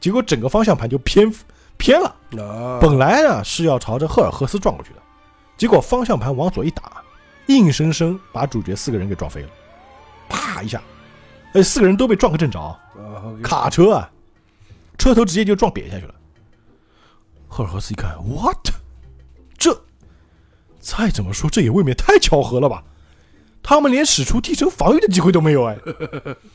[0.00, 1.30] 结果整个方向盘就偏
[1.76, 2.08] 偏了。
[2.38, 5.02] 啊，本来呢是要朝着赫尔赫斯撞过去的，
[5.58, 7.02] 结果方向盘往左一打，
[7.48, 9.48] 硬生生把主角四个人给撞飞了，
[10.30, 10.80] 啪一下，
[11.52, 12.78] 哎，四个人都被撞个正着，啊
[13.42, 14.10] 卡车啊，
[14.96, 16.14] 车头直接就撞瘪下去了。
[17.48, 18.56] 赫尔赫斯一看，what？
[19.58, 19.78] 这
[20.78, 22.82] 再怎么说这也未免太巧合了吧？
[23.62, 25.78] 他们连使出替身防御的机会都没有哎。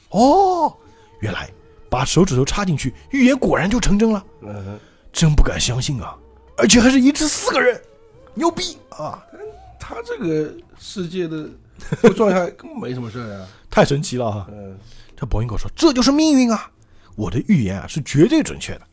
[0.09, 0.75] 哦，
[1.19, 1.51] 原来
[1.89, 4.25] 把手指头插进去，预言果然就成真了。
[4.41, 4.79] 嗯，
[5.13, 6.17] 真不敢相信啊！
[6.57, 7.79] 而且还是一次四个人，
[8.33, 9.23] 牛逼啊！
[9.79, 11.47] 他这个世界的
[12.01, 13.47] 这个状态根本没什么事儿呀。
[13.75, 14.47] 太神奇了哈！
[14.53, 14.79] 嗯，
[15.17, 16.71] 这博音狗说：“这就是命运啊！
[17.17, 18.87] 我的预言啊是绝对准确的，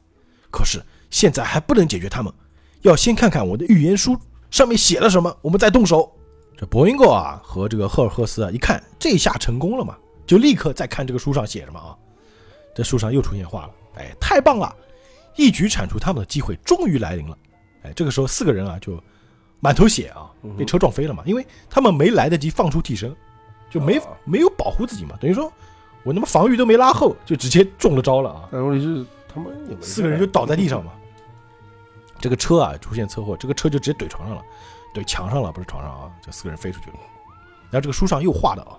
[0.50, 2.34] 可是现在还不能解决他们，
[2.80, 4.18] 要先看看我的预言书
[4.50, 6.12] 上面写了什么，我们再动手。”
[6.58, 11.94] 这博音狗啊和这个赫尔赫斯啊一看这下成功了嘛，就立刻再看这个书上写什么啊？
[12.74, 14.74] 这书上又出现话了，哎，太棒了！
[15.36, 17.38] 一举铲除他们的机会终于来临了。
[17.84, 19.00] 哎，这个时候四个人啊就
[19.60, 23.14] 满头血啊，被车撞飞了嘛，因为他们没来得及放出替身，
[23.72, 25.50] 就没哦没有保护自己嘛，等于说
[26.04, 28.48] 我他妈防御都没拉后，就直接中了招了啊！
[28.52, 30.92] 但问题是他们四个人就倒在地上嘛。
[32.20, 34.42] 这个车啊出现车祸，这个车就直接怼床上了，
[34.94, 36.96] 怼墙上了，不是床上啊，这四个人飞出去了。
[37.70, 38.76] 然后这个书上又画的啊，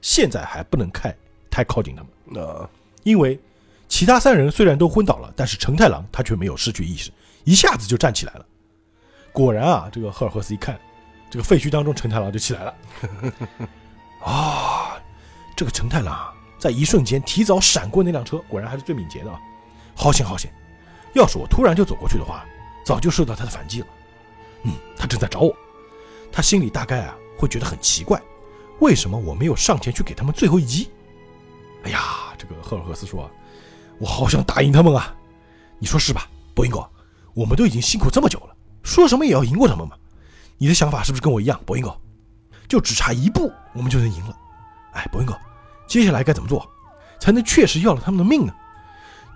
[0.00, 1.14] 现在还不能开
[1.50, 2.42] 太靠近他们。
[2.42, 2.68] 啊，
[3.02, 3.38] 因为
[3.88, 7.10] 其他三人虽然都昏倒了，但是成太郎他却没有失去意识，
[7.44, 8.46] 一下子就站起来了。
[9.32, 10.80] 果然啊，这个赫尔赫斯一看，
[11.28, 12.74] 这个废墟当中成太郎就起来了。
[14.24, 15.00] 啊，
[15.56, 19.40] 这个陈太郎，在一瞬间提早闪过那辆车，果然还是最敏捷的啊！
[19.96, 20.52] 好险好险！
[21.14, 22.44] 要是我突然就走过去的话，
[22.84, 23.86] 早就受到他的反击了。
[24.64, 25.54] 嗯，他正在找我，
[26.30, 28.20] 他心里大概啊会觉得很奇怪，
[28.80, 30.90] 为什么我没有上前去给他们最后一击？
[31.84, 33.30] 哎呀，这个赫尔赫斯说
[33.98, 35.14] ：“我好想打赢他们啊！
[35.78, 36.88] 你说是吧，博英哥？
[37.32, 39.96] 我们都已经辛苦这么久了，说什么也要赢过他们嘛。
[40.58, 41.96] 你的想法是不是跟我一样，博英哥？
[42.70, 44.36] 就只差一步，我们就能赢了。
[44.92, 45.36] 哎，博云哥，
[45.88, 46.64] 接下来该怎么做，
[47.18, 48.54] 才能确实要了他们的命呢？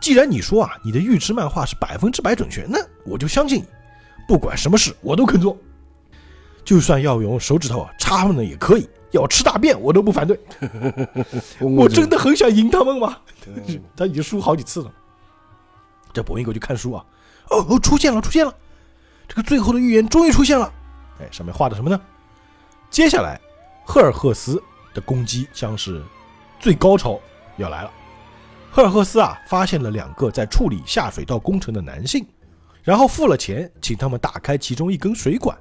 [0.00, 3.66] 既然你说啊，你的预知漫画是百分之百准确，那我就相信你，
[4.28, 5.58] 不管什么事我都肯做，
[6.64, 10.38] 就算要用手指头啊插他们的也可以，要吃大便我都不反对。
[11.58, 13.18] 我真的很想赢他们嘛。
[13.48, 14.92] 嗯 他已经输好几次了。
[16.12, 17.04] 这博云哥就看书啊，
[17.50, 18.54] 哦哦，出现了，出现了，
[19.26, 20.72] 这个最后的预言终于出现了。
[21.20, 22.00] 哎，上面画的什么呢？
[22.94, 23.40] 接下来，
[23.84, 24.62] 赫尔赫斯
[24.94, 26.00] 的攻击将是
[26.60, 27.18] 最高潮
[27.56, 27.90] 要来了。
[28.70, 32.24] 赫尔赫斯啊，发现了两个在处理下水道工程的男性，
[32.84, 35.58] 然后付了钱，请他们打开其中一根水管。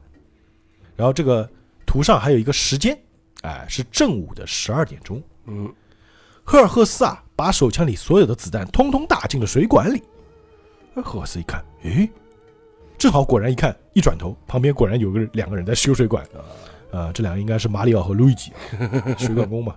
[0.96, 1.50] 然后这个
[1.88, 2.96] 图上还有一个时间，
[3.42, 5.20] 哎，是正午的十二点钟。
[5.48, 5.74] 嗯，
[6.44, 10.04] 赫尔赫斯啊，把手枪里所有的子弹通通打进了水管里。
[11.04, 12.08] 赫尔斯一看，诶，
[12.96, 16.24] 正好果然一看，一转头，旁边果然有个两个人在修水管。
[16.94, 18.54] 啊、这两个应该是马里奥和路易吉，
[19.18, 19.76] 水管工嘛。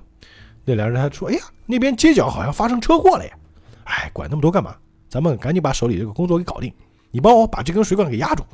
[0.65, 3.33] 那两人还说：“哎呀，那边街角好像发生车祸了呀！”
[3.85, 4.77] 哎，管那么多干嘛？
[5.09, 6.71] 咱们赶紧把手里这个工作给搞定。
[7.11, 8.45] 你帮我把这根水管给压住。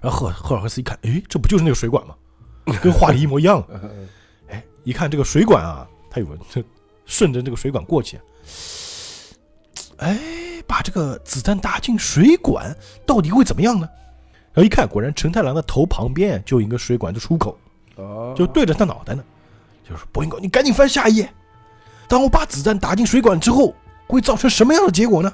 [0.00, 2.14] 然后赫赫尔赫斯一看，诶，这不就是那个水管吗？
[2.80, 3.66] 跟画里一模一样。
[4.48, 6.62] 哎，一看这个水管啊，他有个这
[7.06, 8.20] 顺着这个水管过去，
[9.96, 10.16] 哎，
[10.66, 13.88] 把这个子弹打进水管，到底会怎么样呢？
[14.54, 17.56] 然后一看，果然陈太郎的头旁边就有一个水管的出口，
[17.96, 19.24] 啊，就对着他脑袋呢。
[19.88, 21.32] 就是博英哥，你赶紧翻下一页。
[22.08, 23.74] 当我把子弹打进水管之后，
[24.06, 25.32] 会造成什么样的结果呢？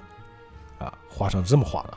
[0.78, 1.94] 啊，画上是这么画的。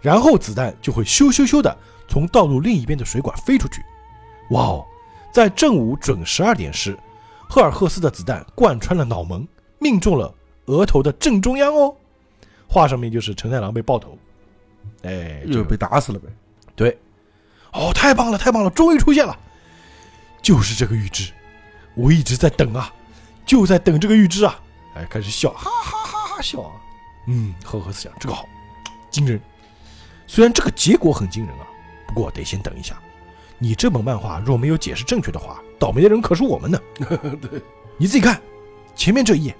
[0.00, 1.76] 然后子弹就会咻咻咻的
[2.08, 3.82] 从道路另一边的水管飞出去。
[4.50, 4.86] 哇哦，
[5.32, 6.96] 在正午准十二点时，
[7.48, 9.46] 赫尔赫斯的子弹贯穿了脑门，
[9.78, 10.32] 命中了
[10.66, 11.94] 额头的正中央哦。
[12.68, 14.16] 画上面就是陈太郎被爆头。
[15.06, 16.28] 哎，这又被打死了呗。
[16.74, 16.98] 对，
[17.72, 19.38] 哦，太棒了，太棒了，终于出现了，
[20.42, 21.32] 就是这个预知，
[21.94, 22.92] 我一直在等啊，
[23.46, 24.60] 就在等这个预知啊，
[24.94, 26.72] 哎，开始笑，哈哈哈哈笑啊，
[27.28, 28.46] 嗯，呵呵思想这个好，
[29.10, 29.40] 惊人，
[30.26, 31.66] 虽然这个结果很惊人啊，
[32.08, 33.00] 不过得先等一下，
[33.58, 36.78] 你这本漫画若没有解释正确的话，倒霉的人可是我们呢，
[37.40, 37.62] 对，
[37.96, 38.40] 你自己看，
[38.94, 39.56] 前面这一页，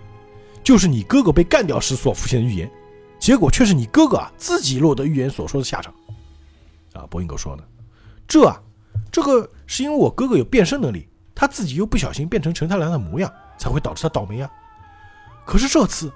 [0.63, 2.71] 就是你哥哥被干掉时所浮现的预言，
[3.19, 5.93] 结果却是你哥哥啊自己落得预言所说的下场。
[6.93, 7.63] 啊，博音狗说呢，
[8.27, 8.61] 这啊，
[9.13, 14.51] 这个是因为我哥哥有变身能力，他自己又不小心变成陈太郎的模样，才会导致他倒霉啊。
[15.45, 16.11] 可是这次，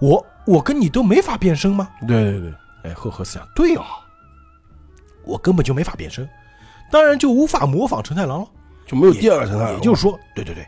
[0.00, 1.90] 我我跟你都没法变身吗？
[2.06, 3.84] 对对对，哎，赫赫斯想，对哦，
[5.24, 6.26] 我根本就没法变身，
[6.90, 8.48] 当然就无法模仿陈太郎了。
[8.86, 9.74] 就没有第二个陈太郎了。
[9.74, 10.66] 也就是说，对对对，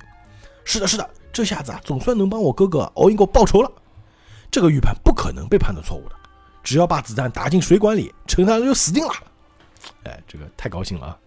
[0.64, 3.70] 是的，是的，这下子啊，总算能帮我哥哥敖英狗报仇了。
[4.50, 6.16] 这个预判不可能被判断错误的，
[6.62, 9.12] 只要把子弹打进水管里，陈太郎就死定了。
[10.04, 11.18] 哎，这个太高兴了啊！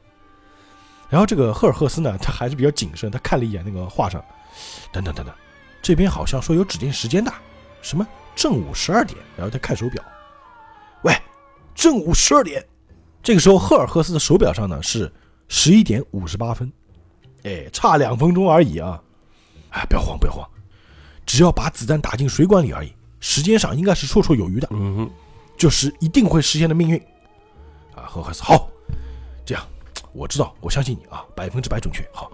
[1.10, 4.24] 然后这个赫尔赫斯呢，他还是比较谨慎，他看了一眼那个画上，
[4.92, 5.34] 等等等等，
[5.82, 7.32] 这边好像说有指定时间的，
[7.82, 8.06] 什么
[8.36, 10.04] 正午十二点，然后他看手表，
[11.04, 11.14] 喂，
[11.76, 12.66] 正午十二点，
[13.22, 15.12] 这个时候赫尔赫斯的手表上呢是
[15.48, 16.72] 十一点五十八分，
[17.44, 19.02] 哎，差两分钟而已啊！
[19.72, 20.48] 哎，不要慌，不要慌，
[21.26, 25.12] 只要把子弹打进水管里而已，时间上应该是绰绰有余的，嗯哼，
[25.56, 27.02] 就是一定会实现的命运。
[27.96, 28.68] 啊，赫赫斯，好，
[29.46, 29.64] 这样
[30.12, 32.06] 我知道，我相信你啊，百分之百准确。
[32.14, 32.30] 好，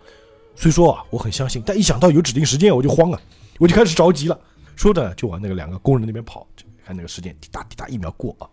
[0.55, 3.21] 虽说啊我很相信，但一想到有指定时间，我就慌啊，
[3.59, 4.39] 我就开始着急了。
[4.75, 8.49] 说着就往那个两个工人那边跑，就看那个时间滴答滴答一秒过啊。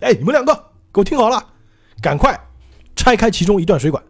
[0.00, 0.54] 哎，你们两个
[0.92, 1.52] 给我听好了，
[2.02, 2.38] 赶快
[2.94, 4.02] 拆开其中一段水管。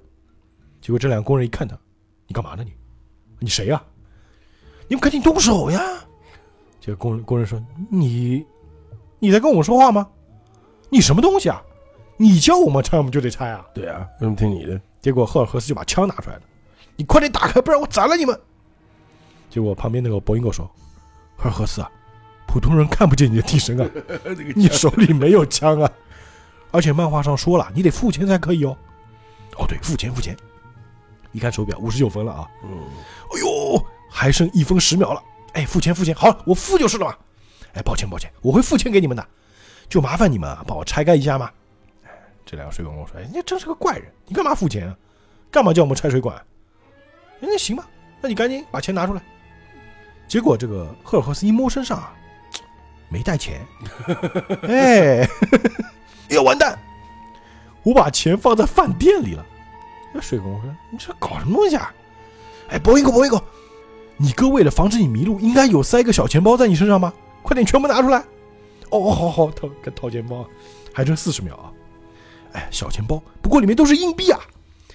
[0.80, 1.78] 结果这两个工人一看他，
[2.26, 2.72] 你干嘛呢你？
[3.40, 3.82] 你谁呀、
[4.88, 5.80] 你们赶紧动手呀！
[6.84, 8.44] 这个工人工人说：“你
[9.18, 10.06] 你在跟我说话吗？
[10.90, 11.62] 你什么东西啊？
[12.18, 14.78] 你叫我们拆，我们就得拆啊！”对啊，为什么听你的？
[15.00, 16.42] 结果赫尔赫斯就把枪拿出来了，
[16.96, 18.38] 你快点打开，不然我宰了你们！
[19.48, 20.70] 结果旁边那个博音狗说
[21.38, 21.90] ：“赫尔赫斯啊，
[22.46, 23.88] 普通人看不见你的替身啊，
[24.54, 25.90] 你手里没有枪啊，
[26.70, 28.76] 而且漫画上说了，你得付钱才可以哦。
[29.56, 30.36] 哦，对，付钱付钱。
[31.32, 32.46] 一看手表，五十九分了啊！
[32.62, 32.70] 嗯，
[33.32, 35.22] 哎呦，还剩一分十秒了。
[35.54, 37.16] 哎，付钱付钱，好，我付就是了嘛。
[37.74, 39.26] 哎，抱歉抱歉，我会付钱给你们的，
[39.88, 41.50] 就麻烦你们啊，帮我拆开一下嘛。
[42.04, 42.10] 哎，
[42.44, 44.96] 这两个水管工说：“哎，你真是个怪人，你干嘛付钱啊？
[45.50, 46.36] 干嘛叫我们拆水管？”
[47.40, 47.88] 哎，那行吧，
[48.20, 49.22] 那你赶紧把钱拿出来。
[50.28, 52.14] 结果这个赫尔赫斯一摸身上啊，
[53.08, 53.60] 没带钱，
[54.62, 55.28] 哎，
[56.30, 56.78] 要完蛋，
[57.82, 59.44] 我把钱放在饭店里了。
[60.12, 61.92] 那水工说：“你这搞什么东西啊？”
[62.70, 63.42] 哎，博一狗，博一狗，
[64.16, 67.12] 你哥为了防止你迷路，应该有塞个小钱包在你身上吗？
[67.42, 68.24] 快点，全部拿出来！
[68.90, 70.46] 哦，好好，掏跟掏钱包，
[70.92, 71.72] 还剩四十秒啊！
[72.52, 74.40] 哎，小钱包，不过里面都是硬币啊！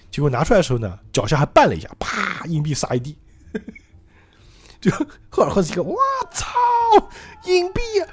[0.10, 3.18] 结果拿出来的时候呢，脚下还绊了一下，啪，硬币撒一地。
[4.80, 4.90] 就
[5.30, 5.98] 赫尔赫斯一个，我
[6.32, 6.48] 操，
[7.46, 8.08] 硬币呀、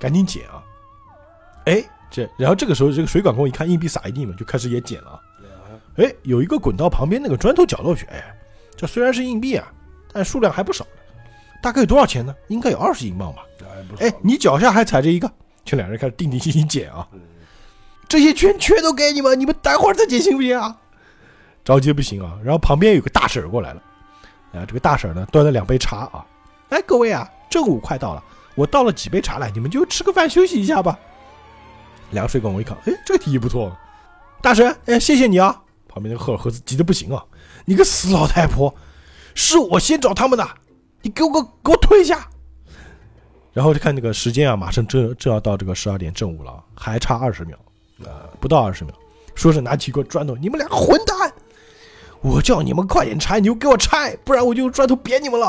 [0.00, 0.62] 赶紧捡啊！
[1.66, 5.20] 哎，这然后这个时候，这个水管工一看硬币撒一地嘛，就开始也捡了。
[5.96, 8.04] 哎，有一个滚到旁边那个砖头角落去。
[8.06, 8.36] 哎，
[8.76, 9.72] 这虽然是硬币啊，
[10.12, 10.90] 但数量还不少呢。
[11.62, 12.34] 大概有多少钱呢？
[12.48, 13.44] 应该有二十英镑吧。
[14.00, 15.30] 哎，你脚下还踩着一个，
[15.64, 17.06] 这两人开始定定心心捡啊。
[18.08, 20.76] 这些圈全都给你们，你们待会儿再捡行不行啊？
[21.64, 22.38] 着急不行啊。
[22.42, 23.82] 然后旁边有个大婶儿过来了，
[24.52, 26.24] 啊，这个大婶儿呢端了两杯茶啊。
[26.70, 28.22] 哎，各位啊，正午快到了，
[28.54, 30.98] 我倒了几杯茶来，你们就吃个饭休息一下吧。
[32.12, 33.76] 两个水管我一看，哎，这个提议不错，
[34.40, 35.60] 大婶，哎，谢谢你啊。
[35.88, 37.24] 旁边那个赫尔赫斯急得不行啊，
[37.64, 38.74] 你个死老太婆，
[39.38, 40.44] 是我先找他们的，
[41.00, 42.28] 你给我给我给我退下。
[43.52, 47.56] 然后就看那个时间啊，马上正正要到这个十二点正午了，还差二十秒，
[48.04, 48.92] 呃，不到二十秒。
[49.36, 51.32] 说是拿起一个砖头，你们两个混蛋，
[52.20, 55.46] 我叫你们快点拆，你就给我拆，不然我就用砖头扁你们了。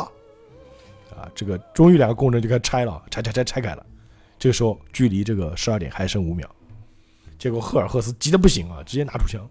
[1.18, 3.84] 啊，这个终于两个工人就开始拆了，拆拆拆拆开了。
[4.38, 6.48] 这个时候距离这个十二点还剩五秒，
[7.40, 9.42] 结果赫尔赫斯急得不行啊，直接拿出枪，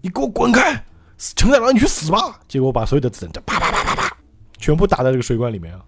[0.00, 0.84] 你给我滚开！
[1.18, 2.40] 陈太郎，你去死吧！
[2.48, 4.16] 结果把所有的子弹啪啪啪啪啪，
[4.58, 5.84] 全部打在这个水管里面啊。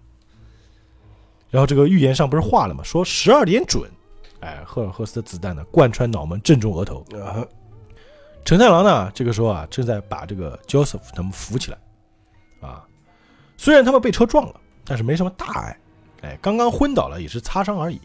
[1.49, 2.83] 然后这个预言上不是画了吗？
[2.83, 3.89] 说十二点准，
[4.41, 7.05] 哎，赫尔赫斯的子弹呢贯穿脑门，正中额头。
[7.21, 7.45] 啊，
[8.43, 11.77] 陈太郎呢，这个时候啊，正在把这个 Joseph 他们扶起来，
[12.61, 12.83] 啊，
[13.57, 15.77] 虽然他们被车撞了，但是没什么大碍，
[16.21, 17.99] 哎，刚刚昏倒了，也是擦伤而已。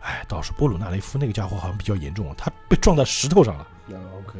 [0.00, 3.66] 哎，倒是波鲁纳雷夫那个家伙好像比较严重，他被撞在石头上了。
[3.86, 4.38] 那 OK，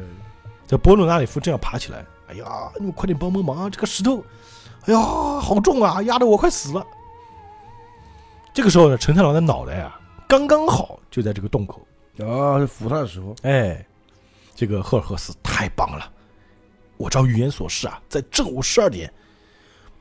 [0.69, 3.67] 这波鲁纳里夫正要爬起来，哎呀，你们快点帮帮忙啊！
[3.71, 4.23] 这个石头，
[4.85, 6.85] 哎呀，好重啊，压得我快死了。
[8.53, 11.81] 这个时候呢，陈太郎的脑袋啊，刚刚好就在这个洞口，
[12.19, 13.83] 啊，扶他的时候，哎，
[14.53, 16.07] 这个赫尔赫斯太棒了！
[16.97, 19.11] 我照预言所示啊，在正午十二点，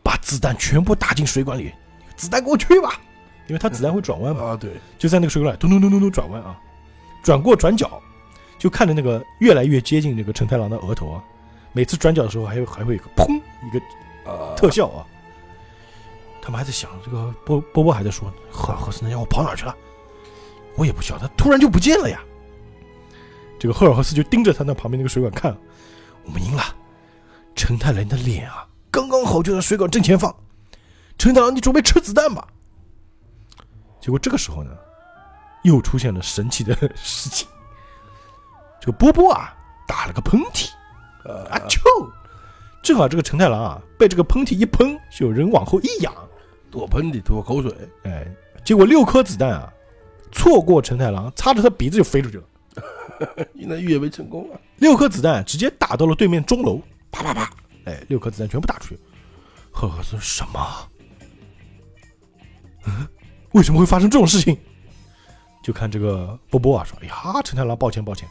[0.03, 1.73] 把子弹全部打进水管里，
[2.15, 3.01] 子弹给我去吧，
[3.47, 6.61] 因为它子弹会转弯嘛， 啊，对，就在那个水管里咚咚咚咚咚转弯啊，
[7.23, 8.03] 转过转角，
[8.59, 11.23] 就看着那个越来越接近这个承太郎的额头啊，
[11.73, 15.07] 每次转角的时候还有还会有一个砰一个啊，特效啊。
[16.43, 19.77] 他们还在想，这个波波波还在说，赫尔赫斯那家伙跑哪去了？
[20.77, 22.21] 我也不晓得，突然就不见了呀。
[23.59, 25.57] 这个赫尔赫斯就盯着他那旁边那个水管看，
[26.25, 26.63] 我们赢了。
[27.55, 30.35] 陈太郎的脸啊，刚刚好就在水管正前方。
[31.19, 32.47] 陈太郎，你准备吃子弹吧。
[34.01, 34.71] 结果这个时候呢，
[35.65, 37.47] 又出现了神奇的事情。
[38.89, 39.55] 这个波波啊，
[39.87, 40.71] 打了个喷嚏，
[41.23, 41.79] 啊啊，啾！
[42.83, 46.11] 正好这个陈太郎啊，被这个喷嚏一喷，就有人往后一仰，
[46.71, 47.71] 躲喷嚏，吐口水，
[48.05, 48.27] 哎，
[48.65, 49.71] 结果六颗子弹啊，
[50.33, 52.45] 错过陈太郎，擦着他鼻子就飞出去了。
[53.53, 56.81] 那预言没成功啊，六颗子弹直接打到了对面钟楼，
[57.11, 57.53] 啪啪啪，
[57.85, 58.99] 哎，六颗子弹全部打出去。
[59.71, 60.89] 赫赫斯什么？
[62.87, 63.07] 嗯，
[63.53, 64.57] 为什么会发生这种事情？
[65.63, 68.27] 就看这个波波啊说：“哎呀，陈太郎，抱歉抱歉，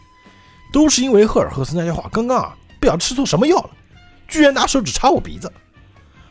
[0.71, 3.69] 都是因为赫尔赫斯那家伙刚刚啊，不晓得吃错什么药了，
[4.27, 5.51] 居然拿手指插我鼻子，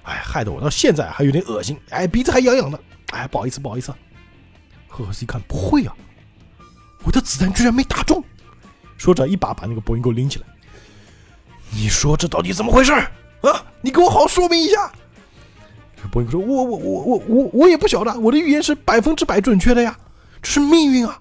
[0.02, 2.78] 哎，害得我到现在还有点恶心，哎，鼻子还痒痒的，
[3.10, 3.92] 哎，不好意思不好意思。”
[4.88, 5.94] 赫赫斯一看不会啊，
[7.04, 8.22] 我的子弹居然没打中。
[8.96, 10.46] 说着，一把把那个博音给我拎起来。
[11.70, 13.06] 你说这到底怎么回事啊？
[13.82, 14.90] 你给我好好说明一下。
[15.96, 19.98] 这个博音说：“我我我我我我也不晓得，我的预言是百分之百准确的呀，
[20.40, 21.20] 这是命运啊，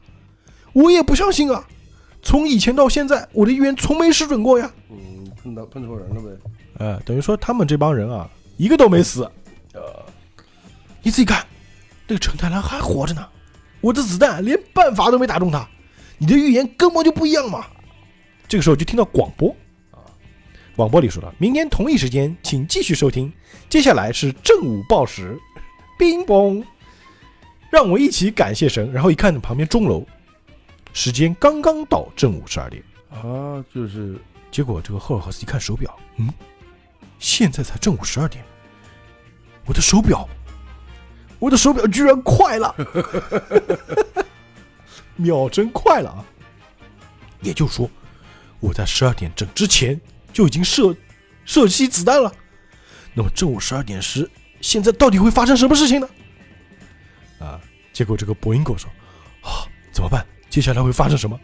[0.71, 1.67] 我也不相信啊。
[2.25, 4.69] 从以前到现在，我的预言从没失准过呀。
[4.89, 6.29] 嗯，碰到碰错人了呗，
[6.79, 9.29] 呃，等于说他们这帮人啊，一个都没死。
[9.73, 9.81] 呃，
[11.03, 11.45] 你自己看，
[12.07, 13.23] 那个陈太郎还活着呢，
[13.79, 15.69] 我的子弹连半发都没打中他，
[16.17, 17.63] 你的预言根本就不一样嘛。
[18.47, 19.55] 这个时候就听到广播。
[19.91, 20.01] 啊，
[20.75, 23.31] 广播里说了，明天同一时间请继续收听，
[23.69, 25.39] 接下来是正午报时，
[25.99, 26.65] 冰崩，
[27.69, 28.91] 让我一起感谢神。
[28.91, 30.03] 然后一看旁边钟楼，
[30.95, 32.81] 时间刚刚到正午十二点，
[33.11, 34.17] 啊，就是
[34.49, 36.33] 结果这个赫尔赫斯一看手表，嗯，
[37.19, 38.41] 现在才正午十二点，
[39.65, 40.27] 我的手表，
[41.37, 42.73] 我的手表居然快了，
[45.17, 46.23] 秒针快了啊！
[47.41, 47.91] 也就是说，
[48.61, 49.99] 我在十二点整之前
[50.31, 50.95] 就已经射
[51.43, 52.33] 射击子弹了。
[53.13, 54.31] 那么正午十二点时，
[54.61, 56.07] 现在到底会发生什么事情呢？
[57.39, 57.59] 啊！
[57.91, 58.89] 结果这个博音跟我说
[59.43, 60.25] ：“啊，怎么办？
[60.55, 61.37] 接下来会发生什么？”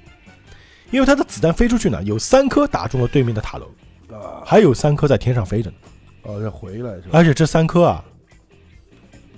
[0.90, 3.66] 因为他的子弹飞出去呢，有三颗打中了对面的塔楼，
[4.10, 5.76] 啊，还有三颗在天上飞着呢。
[6.22, 7.10] 哦，要回来是吧？
[7.12, 8.06] 而且这三颗啊，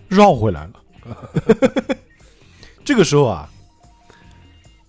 [0.07, 0.73] 绕回来了。
[2.85, 3.49] 这个时候啊，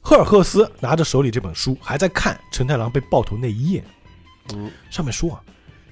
[0.03, 3.83] 赫尔赫斯拿着手里这本书，还在看陈太郎被爆头那一页，
[4.55, 5.41] 嗯，上面说啊，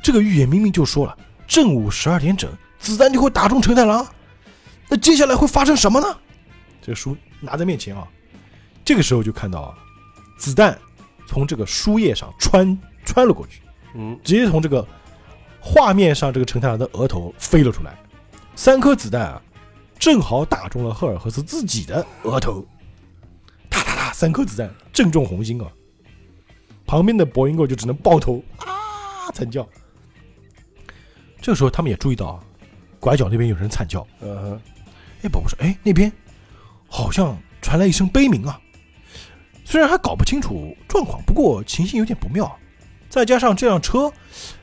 [0.02, 1.16] 这个预言明明就说了，
[1.48, 4.06] 正午十二点整，子弹就会打中陈太郎。
[4.90, 6.06] 那接下来会发生什么呢？
[6.82, 8.06] 这个书拿在面前啊，
[8.84, 9.74] 这个时候就看到啊，
[10.36, 10.78] 子弹
[11.26, 13.62] 从这个书页上穿穿了过去，
[13.94, 14.86] 嗯，直接从这个
[15.60, 17.96] 画面上这个陈太郎的额头飞了出来，
[18.54, 19.42] 三颗子弹啊，
[19.98, 22.66] 正好打中了赫尔赫斯自己的额头，
[23.70, 25.70] 哒哒哒，三颗子弹正中红心啊！
[26.84, 29.66] 旁边的博音狗就只能抱头啊惨叫。
[31.40, 32.40] 这个时候他们也注意到啊，
[33.00, 34.06] 拐角那边有人惨叫。
[34.20, 34.60] 嗯哼，
[35.22, 36.12] 哎，宝宝说：“哎，那边
[36.88, 38.60] 好像传来一声悲鸣啊！
[39.72, 42.58] 虽然还搞不清楚状况，不过情形有点不妙。
[43.08, 44.12] 再加上这辆车，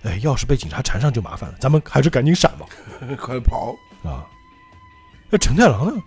[0.03, 1.55] 哎，要是被警察缠上就麻烦了。
[1.59, 2.65] 咱们还是赶紧闪吧！
[3.19, 3.75] 快跑！
[4.03, 4.23] 啊，
[5.31, 5.99] 那陈太郎呢？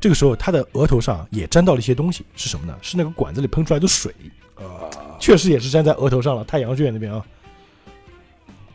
[0.00, 2.76] 这个时候他的额头上也沾到了一些东西，是什么呢？
[2.82, 4.12] 是那个管子里喷出来的水，
[4.56, 4.90] 啊，
[5.20, 7.24] 确实也是沾在额头上了，太阳穴那边啊。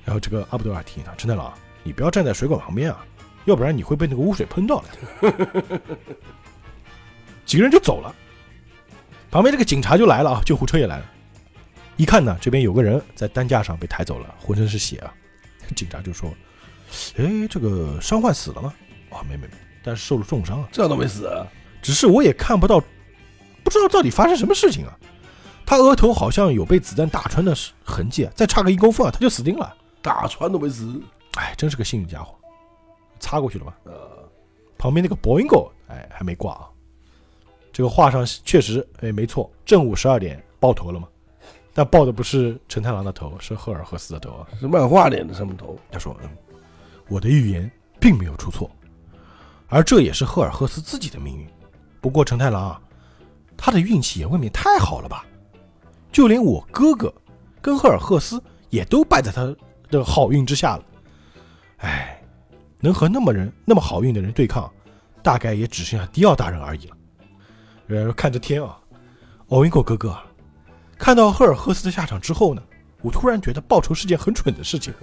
[0.05, 3.05] 然后这个阿布多尔提醒他：陈太郎，你不要站在水管旁边啊，
[3.43, 5.51] 要不然你会被那个污水喷到的。
[7.45, 8.15] 几个人就走了，
[9.37, 11.05] 旁边这个警察就来了啊，救护车也来了。
[11.95, 15.13] 一看呢，这边有个人在担架上被抬走了，浑身是血啊。
[15.75, 16.33] 警察就说
[17.19, 18.73] ：“哎，这个伤患死了吗？”
[19.13, 20.67] 啊，没没没，但是受了重伤啊。
[20.71, 21.45] 这样都没死啊？
[21.83, 22.81] 只是我也看不到，
[23.63, 24.97] 不知道到底发生什么事情啊。
[25.67, 29.71] 他额头好像有被子弹打穿的痕迹啊，再差个一公分啊，他就死定了。
[30.01, 30.99] 打穿都没死。
[31.35, 32.33] 哎，真是个幸运家伙，
[33.19, 33.77] 擦过去了吧？
[33.83, 34.27] 呃，
[34.79, 36.69] 旁边那个 Boingo，哎，还没挂啊。
[37.77, 41.07] 这个画上确实，哎，没错，正午十二点爆头了嘛。
[41.75, 44.47] 但爆的不是陈太郎的头，是赫尔赫斯的头啊。
[44.59, 45.77] 是漫画里的什么头。
[45.91, 46.29] 他说：“嗯，
[47.07, 48.67] 我的预言并没有出错，
[49.67, 51.47] 而这也是赫尔赫斯自己的命运。
[52.01, 52.81] 不过陈太郎啊，
[53.55, 55.23] 他的运气也未免太好了吧？
[56.11, 57.13] 就连我哥哥
[57.61, 59.55] 跟赫尔赫斯也都败在他
[59.91, 60.83] 的好运之下了。
[61.77, 62.19] 哎，
[62.79, 64.67] 能和那么人那么好运的人对抗，
[65.21, 66.97] 大概也只剩下迪奥大人而已了。
[67.87, 68.77] 呃，看着天啊，
[69.49, 70.25] 奥因狗哥哥啊，
[70.97, 72.61] 看到赫尔赫斯的下场之后呢，
[73.01, 74.93] 我突然觉得报仇是件很蠢的事情。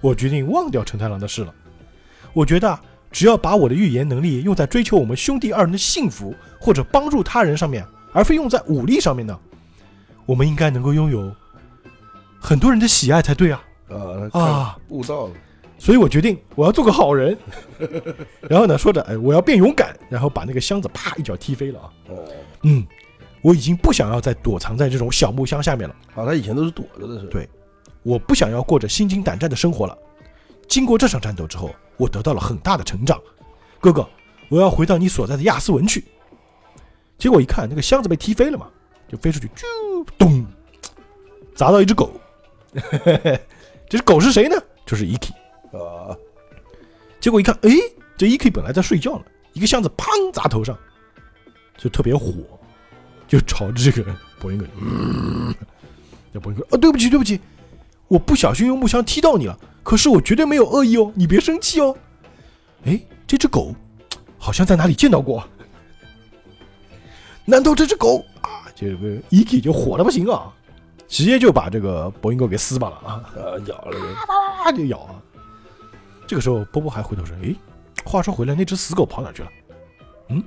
[0.00, 1.54] 我决定忘掉陈太郎的事了。
[2.32, 2.80] 我觉得啊
[3.10, 9.38] 只要把我的预言能力用在追求我们兄弟二人的幸福或者帮助他人上面，而非用在武力上面呢，
[10.26, 11.34] 我们应该能够拥有
[12.40, 13.62] 很多人的喜爱才对啊！
[13.88, 15.34] 啊啊，悟到了，
[15.78, 17.36] 所以我决定我要做个好人。
[18.48, 21.92] 然后呢，说着，哎，我要变勇敢，然后把那个箱子啪一脚踢飞了啊！
[22.08, 22.24] 哦，
[22.62, 22.86] 嗯，
[23.42, 25.94] 我已经不想要再躲藏在这种小木箱下面了。
[26.14, 27.30] 啊，他以前都是躲着的，是吧？
[27.30, 27.48] 对
[28.02, 29.96] 我不想要过着心惊胆战的生活了。
[30.66, 33.20] 经过这场战斗之后，我得到了很大的成长。
[33.78, 34.08] 哥哥，
[34.48, 36.04] 我要回到你所在的亚斯文去。
[37.18, 38.68] 结果一看，那个箱子被踢飞了嘛，
[39.08, 40.44] 就飞出去，啾咚，
[41.54, 42.12] 砸到一只狗。
[43.88, 44.56] 这只狗是谁呢？
[44.84, 45.30] 就是 Iki。
[45.72, 46.16] 啊，
[47.20, 47.70] 结果一看，哎，
[48.16, 50.76] 这 EKI 本来在睡觉呢，一个箱子砰砸头上，
[51.76, 52.32] 就特别火，
[53.26, 55.54] 就朝着这个博云哥，嗯，
[56.32, 57.40] 这博云哥，啊，对不起，对不起，
[58.08, 61.96] 我不小心用木箱踢到你了，可是我绝对没有恶意哦，你别生气哦。
[62.84, 63.74] 哎，这只狗
[64.38, 65.42] 好像在哪里见到过，
[67.44, 68.64] 难道这只狗啊？
[68.74, 70.52] 这个 EKI 就火的不行啊，
[71.08, 73.30] 直接就把这个博音哥给撕巴了啊！
[73.34, 74.14] 呃，咬了人，
[74.62, 75.22] 啪就咬啊。
[76.26, 77.54] 这个时候，波波还回头说：“诶，
[78.04, 79.50] 话说回来，那只死狗跑哪去了？”
[80.28, 80.42] 嗯，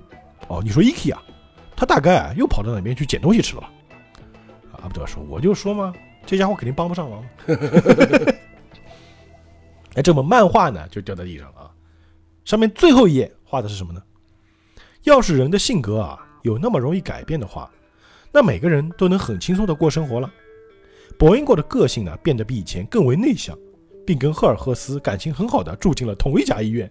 [0.47, 1.23] 哦，你说 Iki 啊，
[1.75, 3.71] 他大概啊又跑到哪边去捡东西吃了吧？
[4.83, 5.93] 阿布德说：“我就说嘛，
[6.25, 7.23] 这家伙肯定帮不上忙。
[9.95, 11.71] ”哎，这本漫画呢就掉在地上了啊。
[12.45, 14.01] 上面最后一页画的是什么呢？
[15.03, 17.69] 要是人的性格啊有那么容易改变的话，
[18.31, 20.31] 那每个人都能很轻松的过生活了。
[21.17, 23.57] 博因过的个性呢变得比以前更为内向。
[24.09, 26.89] 并跟赫尔赫斯感情很好的住进了同一家医院。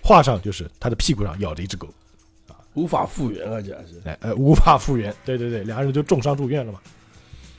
[0.00, 1.88] 画上就是他的屁股上咬着一只狗，
[2.46, 4.00] 啊无法复原啊，这是。
[4.04, 5.12] 哎呃，无法复原。
[5.24, 6.78] 对对对，两个人就重伤住院了嘛。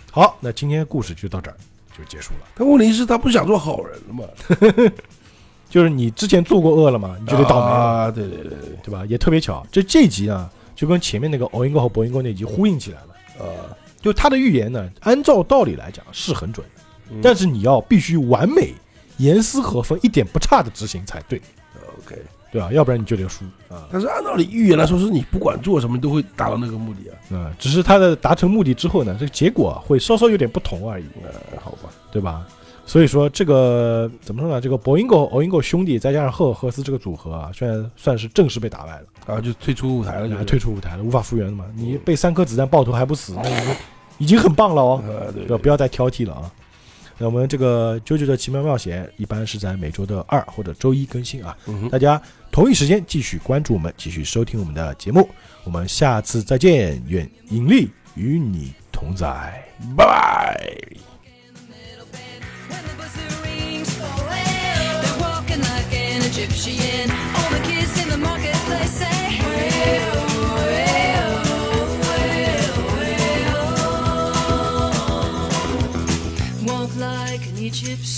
[0.10, 1.58] 好，那今天故事就到这儿
[1.98, 2.48] 就结束了。
[2.56, 4.24] 但问题是，他不想做好人了嘛？
[5.70, 8.10] 就是你之前做过恶了嘛，你就得倒霉，啊！
[8.10, 9.06] 对对对对，对吧？
[9.08, 13.08] 也特别巧，这这集呢就跟前面那个欧因哥和博因哥那集呼应起来了。
[13.40, 16.66] 呃，就他的预言呢，按照道理来讲是很准，
[17.12, 18.74] 嗯但是你要必须完美、
[19.18, 21.41] 严丝合缝、一点不差的执行才对
[21.99, 22.16] ，OK。
[22.51, 22.72] 对吧？
[22.74, 23.88] 要不然你就得输啊。
[23.91, 27.38] 但是按道理预言来说，是你不管做什么都会达到那个目的啊。
[27.38, 31.30] 啊，只是他的达成目的之后呢，这个结果会稍稍有点不同而已，呃，
[31.62, 32.43] 好吧，对吧？
[32.88, 34.60] 所以说这个怎么说呢？
[34.60, 41.66] 这个博因狗、欧因狗兄弟再加上赫尔赫斯这个组合啊，虽然算是正式被打败了，啊，就退出舞台了，就啊退出舞台了，无法复原了嘛。
[41.76, 43.76] 你被三颗子弹爆头还不死，那已经
[44.18, 45.03] 已经很棒了哦。
[45.05, 45.55] 呃，对？
[45.55, 46.51] 不要再挑剔了啊。
[47.22, 51.55] 那我们这个《啾啾的奇妙冒险》一般是在每周的二或者周一更新啊，
[51.91, 55.28] 大家同一时间继续关注我们，继续收听我们的节目，
[55.65, 59.61] 我们下次再见，愿引力与你同在，
[59.97, 60.70] 拜拜。
[77.70, 78.09] Egypt